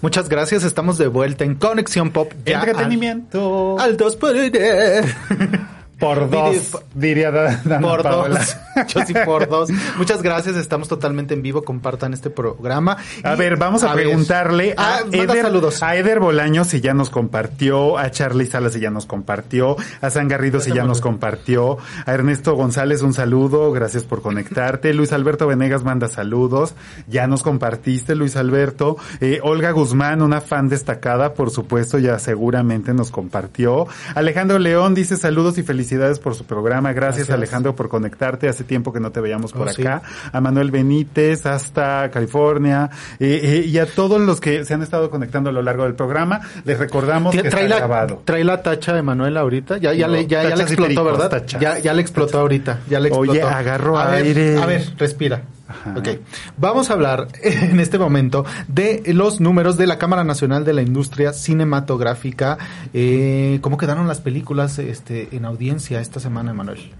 [0.00, 2.32] Muchas gracias, estamos de vuelta en Conexión Pop.
[2.46, 3.76] ya Entretenimiento.
[3.80, 5.06] Al, al dos por diez.
[6.04, 8.40] por dos, diría Da- Dana por Paola.
[8.40, 8.56] dos.
[8.94, 9.70] Yo sí por dos.
[9.96, 12.96] Muchas gracias, estamos totalmente en vivo, compartan este programa.
[13.22, 15.82] A Y- ver, vamos a, preguntarle Ah, a, manda Eder, saludos.
[15.82, 20.10] a Eder Bolaños si ya nos compartió, a Charlie Salas si ya nos compartió, a
[20.10, 25.12] San Garrido si ya nos compartió, a Ernesto González un saludo, gracias por conectarte, Luis
[25.12, 26.74] Alberto Venegas manda saludos,
[27.08, 32.92] ya nos compartiste Luis Alberto, Eh, Olga Guzmán, una fan destacada, por supuesto, ya seguramente
[32.94, 37.36] nos compartió, Alejandro León dice saludos y felicidades por su programa, gracias, Gracias.
[37.36, 39.82] Alejandro por conectarte, hace tiempo que no te veíamos por Oh, sí.
[39.82, 44.82] acá, a Manuel Benítez hasta California eh, eh, y a todos los que se han
[44.82, 46.40] estado conectando a lo largo del programa.
[46.64, 48.22] Les recordamos que Trae está la, grabado.
[48.24, 49.78] trae la tacha de Manuel ahorita.
[49.78, 51.30] Ya, ya, No, le, ya, ya le explotó, pericos, ¿verdad?
[51.30, 51.60] tachas.
[51.60, 52.80] Ya, ya le explotó ahorita.
[52.88, 53.56] Ya le Oye, explotó.
[53.56, 54.58] agarro a ver, aire.
[54.62, 55.42] a ver, respira.
[55.68, 55.94] Ajá.
[55.96, 56.08] Ok.
[56.56, 60.82] Vamos a hablar en este momento de los números de la Cámara Nacional de la
[60.82, 62.58] Industria Cinematográfica.
[62.92, 66.92] Eh, ¿Cómo quedaron las películas este, en audiencia esta semana, Manuel?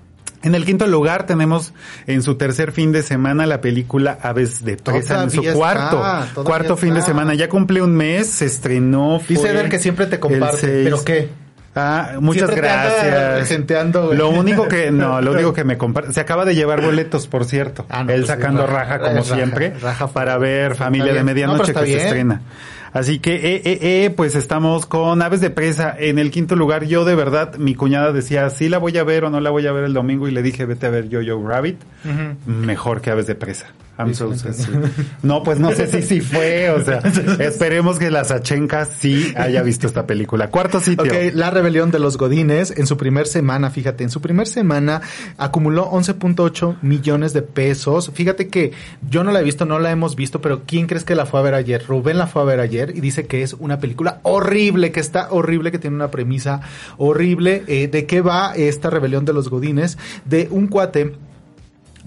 [0.45, 1.73] En el quinto lugar tenemos
[2.07, 6.45] en su tercer fin de semana la película Aves de Presa en su está, cuarto,
[6.45, 7.33] cuarto fin de semana.
[7.33, 9.21] Ya cumple un mes, se estrenó.
[9.27, 10.85] Dice Eder que siempre te comparte.
[10.85, 11.31] ¿Pero qué?
[11.77, 13.49] Ah, muchas Siempre te anda gracias.
[14.15, 17.45] Lo único que, no, lo único que me comparte, se acaba de llevar boletos, por
[17.45, 17.85] cierto.
[17.89, 21.25] Ah, no, Él pues, sacando raja, raja, como raja, siempre, raja para ver Familia de.
[21.25, 22.43] Medianoche No, que se estrena.
[22.93, 26.85] Así que, eh, eh, eh, pues estamos con Aves de Presa en el quinto lugar.
[26.85, 29.67] Yo de verdad, mi cuñada decía, sí la voy a ver o no la voy
[29.67, 31.81] a ver el domingo y le dije, vete a ver Yo-Yo Rabbit.
[32.47, 33.67] Mejor que Aves de Presa.
[33.97, 34.33] I'm so.
[35.23, 36.99] No, pues no sé si sí fue, o sea,
[37.39, 40.51] esperemos que la Sachenka sí haya visto esta película.
[40.51, 41.05] Cuarto sitio.
[41.05, 45.01] Ok, La Rebelión de los Godines en su primer semana, fíjate, en su primer semana
[45.39, 48.11] acumuló 11.8 millones de pesos.
[48.15, 48.73] Fíjate que
[49.09, 51.41] yo no la he visto, no la hemos visto, pero ¿quién crees que la fue
[51.41, 51.85] a ver ayer?
[51.87, 55.29] Rubén la fue a ver ayer y dice que es una película horrible, que está
[55.31, 56.61] horrible, que tiene una premisa
[56.99, 57.63] horrible.
[57.69, 59.99] Eh, ¿De qué va esta Rebelión de los Godines?
[60.25, 61.15] De un cuate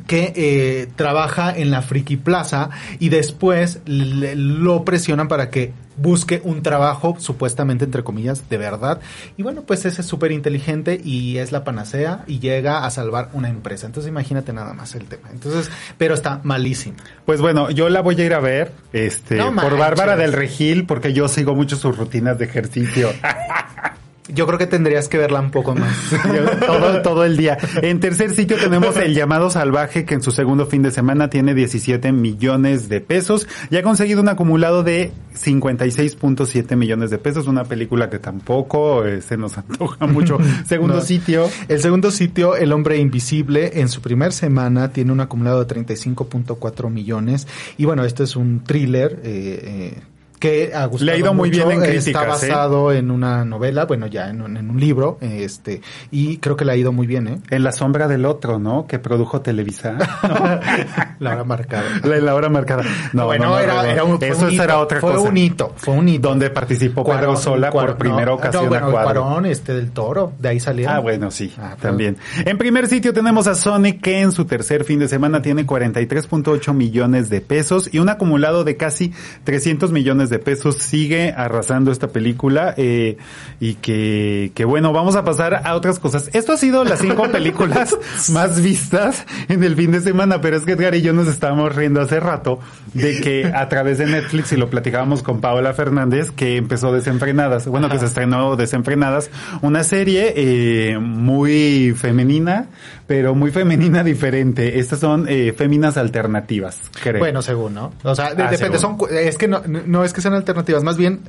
[0.08, 6.41] que eh, trabaja en la Friki Plaza y después le- lo presionan para que busque
[6.43, 8.99] un trabajo supuestamente entre comillas de verdad
[9.36, 13.30] y bueno pues ese es súper inteligente y es la panacea y llega a salvar
[13.34, 17.89] una empresa entonces imagínate nada más el tema entonces pero está malísimo Pues bueno, yo
[17.89, 19.76] la voy a ir a ver, este, No por.
[19.78, 23.10] Bárbara del Regil, porque yo sigo mucho sus rutinas de ejercicio.
[24.34, 25.95] yo creo que tendrías que verla un poco más
[26.65, 27.57] todo, todo el día.
[27.82, 31.53] En tercer sitio tenemos El Llamado Salvaje, que en su segundo fin de semana tiene
[31.53, 37.47] 17 millones de pesos y ha conseguido un acumulado de 56.7 millones de pesos.
[37.47, 40.38] Una película que tampoco eh, se nos antoja mucho.
[40.65, 41.01] Segundo No.
[41.01, 41.49] sitio.
[41.67, 46.89] El segundo sitio, El Hombre Invisible, en su primer semana tiene un acumulado de 35.4
[46.89, 47.47] millones.
[47.78, 50.01] Y bueno, este es un thriller eh, eh,
[50.40, 51.68] que ha gustado Le ha ido muy mucho.
[51.68, 52.50] bien en Está críticas, ¿eh?
[52.50, 55.82] basado en una novela, bueno, ya en, un- en un libro, este,
[56.12, 57.40] y creo que le ha ido muy bien, ¿eh?
[57.50, 58.86] En la sombra del otro, ¿no?
[58.88, 59.98] Que produjo Televisa.
[61.20, 61.84] La hora marcada.
[62.04, 62.84] La, la hora marcada.
[63.14, 63.90] No, bueno, no, no, era, no, no.
[63.90, 65.30] era un, fue Eso un hito, era otra fue cosa.
[65.30, 66.30] un hito, fue un hito.
[66.30, 69.22] Donde participó Pedro Cuarón, Sola por Cuarón, primera no, ocasión no, bueno, a cuadro.
[69.24, 70.96] Cuarón, este del Toro, de ahí salieron.
[70.96, 71.82] Ah, bueno, sí, Ah, pues.
[71.82, 72.18] también.
[72.46, 76.74] En primer sitio tenemos a Sonic, que en su tercer fin de semana tiene 43.8
[76.74, 79.14] millones de pesos y un acumulado de casi
[79.44, 80.78] 300 millones de pesos.
[80.78, 83.17] Sigue arrasando esta película eh,
[83.59, 86.30] y que, que bueno, vamos a pasar a otras cosas.
[86.34, 87.95] Esto ha sido las cinco películas
[88.32, 91.75] más vistas en el fin de semana, pero es que Edgar y yo nos estábamos
[91.75, 92.59] riendo hace rato
[92.93, 97.67] de que a través de Netflix, y lo platicábamos con Paola Fernández, que empezó Desenfrenadas,
[97.67, 99.30] bueno, que se estrenó Desenfrenadas,
[99.61, 102.67] una serie eh, muy femenina,
[103.08, 104.80] pero muy femenina diferente.
[104.80, 107.20] Estas son eh, féminas alternativas, creo.
[107.20, 107.93] Bueno, según, ¿no?
[108.03, 108.99] O sea, de- Ah, depende, según.
[108.99, 111.22] son, es que no, no es que sean alternativas, más bien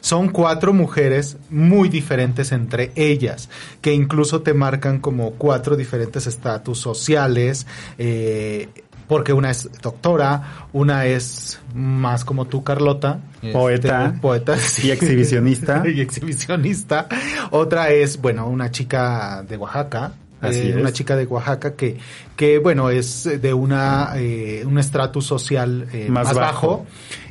[0.00, 3.48] son cuatro mujeres muy diferentes entre ellas,
[3.80, 7.66] que incluso te marcan como cuatro diferentes estatus sociales,
[7.98, 8.68] eh,
[9.06, 13.20] porque una es doctora, una es más como tú, Carlota.
[13.52, 14.06] Poeta.
[14.06, 14.56] este, poeta.
[14.56, 14.88] sí.
[14.88, 15.82] Y exhibicionista.
[15.88, 17.06] y exhibicionista.
[17.50, 20.12] Otra es, bueno, una chica de Oaxaca.
[20.40, 20.76] Así eh, es.
[20.76, 21.98] Una chica de Oaxaca que,
[22.36, 26.68] que bueno, es de una, eh, un estratus social eh, Más más, bajo.
[26.68, 26.86] bajo.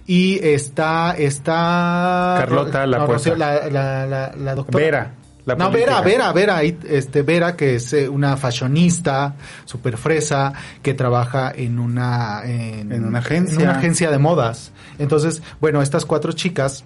[0.05, 2.35] Y está, está...
[2.39, 3.07] Carlota, la no.
[3.07, 4.83] Rocío, la, la, la, la doctora.
[4.85, 5.13] Vera.
[5.57, 5.71] No.
[5.71, 9.35] Vera, Vera, Vera, este, Vera, que es eh, una fashionista,
[9.65, 10.53] super fresa,
[10.83, 13.55] que trabaja en una, En una agencia.
[13.55, 14.71] en una agencia de modas.
[14.99, 16.85] Entonces, bueno, estas cuatro chicas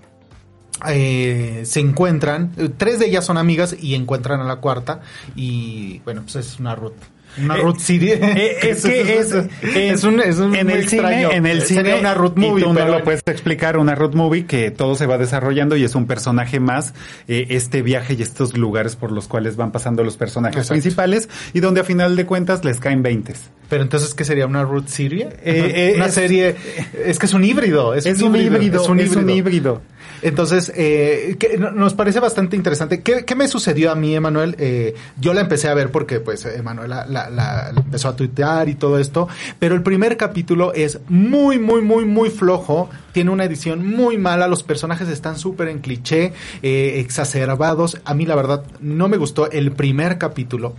[0.89, 5.01] eh, se encuentran, eh, tres de ellas son amigas y encuentran a la cuarta
[5.35, 6.93] y bueno, pues es una Ruth.
[7.43, 8.09] Una Eh, Ruth City.
[8.11, 11.29] Eh, es que es, es un, es un en el extraño.
[11.29, 13.23] cine, en el Sería cine una Ruth movie, y tú no pero lo en- puedes
[13.25, 16.93] explicar una road movie que todo se va desarrollando y es un personaje más
[17.27, 20.73] eh, este viaje y estos lugares por los cuales van pasando los personajes Exacto.
[20.79, 23.49] principales y donde a final de cuentas les caen veintes.
[23.67, 25.29] Pero entonces, ¿qué sería una Ruth serie?
[25.43, 26.55] Eh, una serie,
[27.03, 27.95] es que es un híbrido.
[27.95, 29.81] Es un híbrido, Es un híbrido.
[30.23, 33.01] Entonces, eh, que no- nos parece bastante interesante.
[33.01, 34.55] ¿Qué, me sucedió a mí, Emanuel?
[34.57, 38.15] Eh, yo la empecé a ver porque, pues, Emanuel la, la- la- la empezó a
[38.15, 39.27] tuitear y todo esto.
[39.59, 42.89] Pero el primer capítulo es muy, muy, muy, muy flojo.
[43.11, 44.47] Tiene una edición muy mala.
[44.47, 47.99] Los personajes están súper en cliché, eh, exacerbados.
[48.05, 50.73] A mí, la verdad, no me gustó el primer capítulo.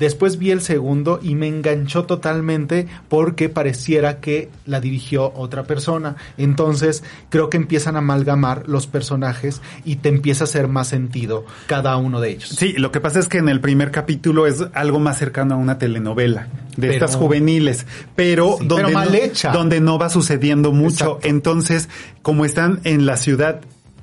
[0.00, 6.16] Después vi el segundo y me enganchó totalmente porque pareciera que la dirigió otra persona.
[6.38, 11.44] Entonces creo que empiezan a amalgamar los personajes y te empieza a hacer más sentido
[11.66, 12.48] cada uno de ellos.
[12.48, 15.58] Sí, lo que pasa es que en el primer capítulo es algo más cercano a
[15.58, 17.84] una telenovela de Pero- estas juveniles,
[18.16, 19.52] pero Sí, donde pero mal no, hecha.
[19.52, 21.16] donde no va sucediendo mucho.
[21.16, 21.28] Exacto.
[21.28, 21.88] Entonces,
[22.22, 23.60] como están en la ciudad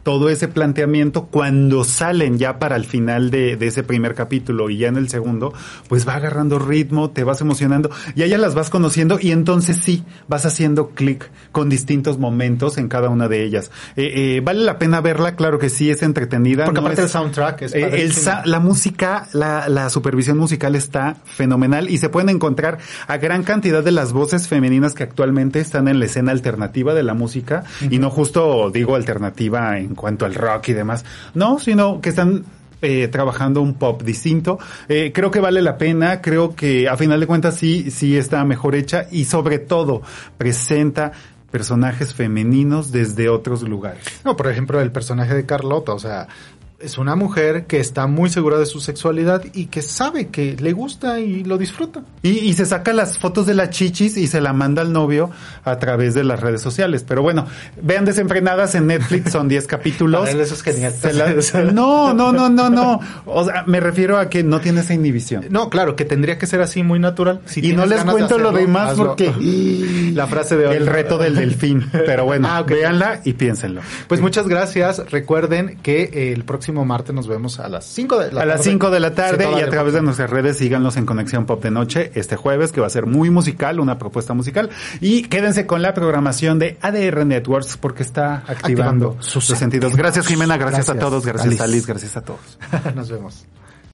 [0.07, 4.77] todo ese planteamiento, cuando salen ya para el final de, de ese primer capítulo y
[4.77, 5.53] ya en el segundo,
[5.89, 10.05] pues va agarrando ritmo, te vas emocionando, y ya las vas conociendo y entonces sí,
[10.29, 13.69] vas haciendo clic con distintos momentos en cada una de ellas.
[13.97, 16.63] Eh, eh, vale la pena verla, claro que sí, es entretenida.
[16.63, 20.37] Porque no aparte es- el soundtrack es eh, el sa- la música, la, la supervisión
[20.37, 22.77] musical está fenomenal y se pueden encontrar
[23.07, 27.03] a gran cantidad de las voces femeninas que actualmente están en la escena alternativa de
[27.03, 31.99] la música y no justo digo alternativa en cuanto al rock y demás, no, sino
[31.99, 32.45] que están
[32.81, 34.59] eh, trabajando un pop distinto.
[34.87, 38.45] Eh, creo que vale la pena, creo que a final de cuentas sí, sí está
[38.45, 40.03] mejor hecha y sobre todo
[40.37, 41.11] presenta
[41.51, 44.03] personajes femeninos desde otros lugares.
[44.23, 46.27] No, por ejemplo, el personaje de Carlota, o sea,
[46.79, 50.73] es una mujer que está muy segura de su sexualidad y que sabe que le
[50.73, 52.03] gusta y lo disfruta.
[52.21, 55.31] Y, y se saca las fotos de las chichis y se la manda al novio
[55.63, 57.03] a través de las redes sociales.
[57.07, 57.47] Pero bueno,
[57.81, 60.29] vean Desenfrenadas en Netflix, son 10 capítulos.
[60.29, 60.93] Eso es genial.
[61.13, 62.99] La- no, no, no, no, no.
[63.25, 65.45] O sea, me refiero a que no tiene esa inhibición.
[65.49, 67.41] No, claro, que tendría que ser así muy natural.
[67.45, 69.07] Si y no les cuento lo demás hazlo.
[69.07, 69.31] porque
[70.13, 70.75] la frase de hoy.
[70.75, 71.89] el reto del delfín.
[71.91, 73.81] Pero bueno, Ah, véanla y piénsenlo.
[74.07, 75.01] Pues muchas gracias.
[75.09, 78.71] Recuerden que el próximo martes nos vemos a las 5 de la a las tarde.
[78.71, 81.61] 5 de la tarde Sí, y a través de nuestras redes síganos en Conexión Pop
[81.63, 84.69] de Noche este jueves que va a ser muy musical, una propuesta musical
[85.01, 89.95] y quédense con la programación de ADR Networks porque está activando, Activando sus sus sentidos.
[89.95, 91.63] Gracias Jimena, gracias, a todos, gracias Alice.
[91.63, 92.59] Alice, gracias a todos.
[92.95, 93.45] Nos vemos.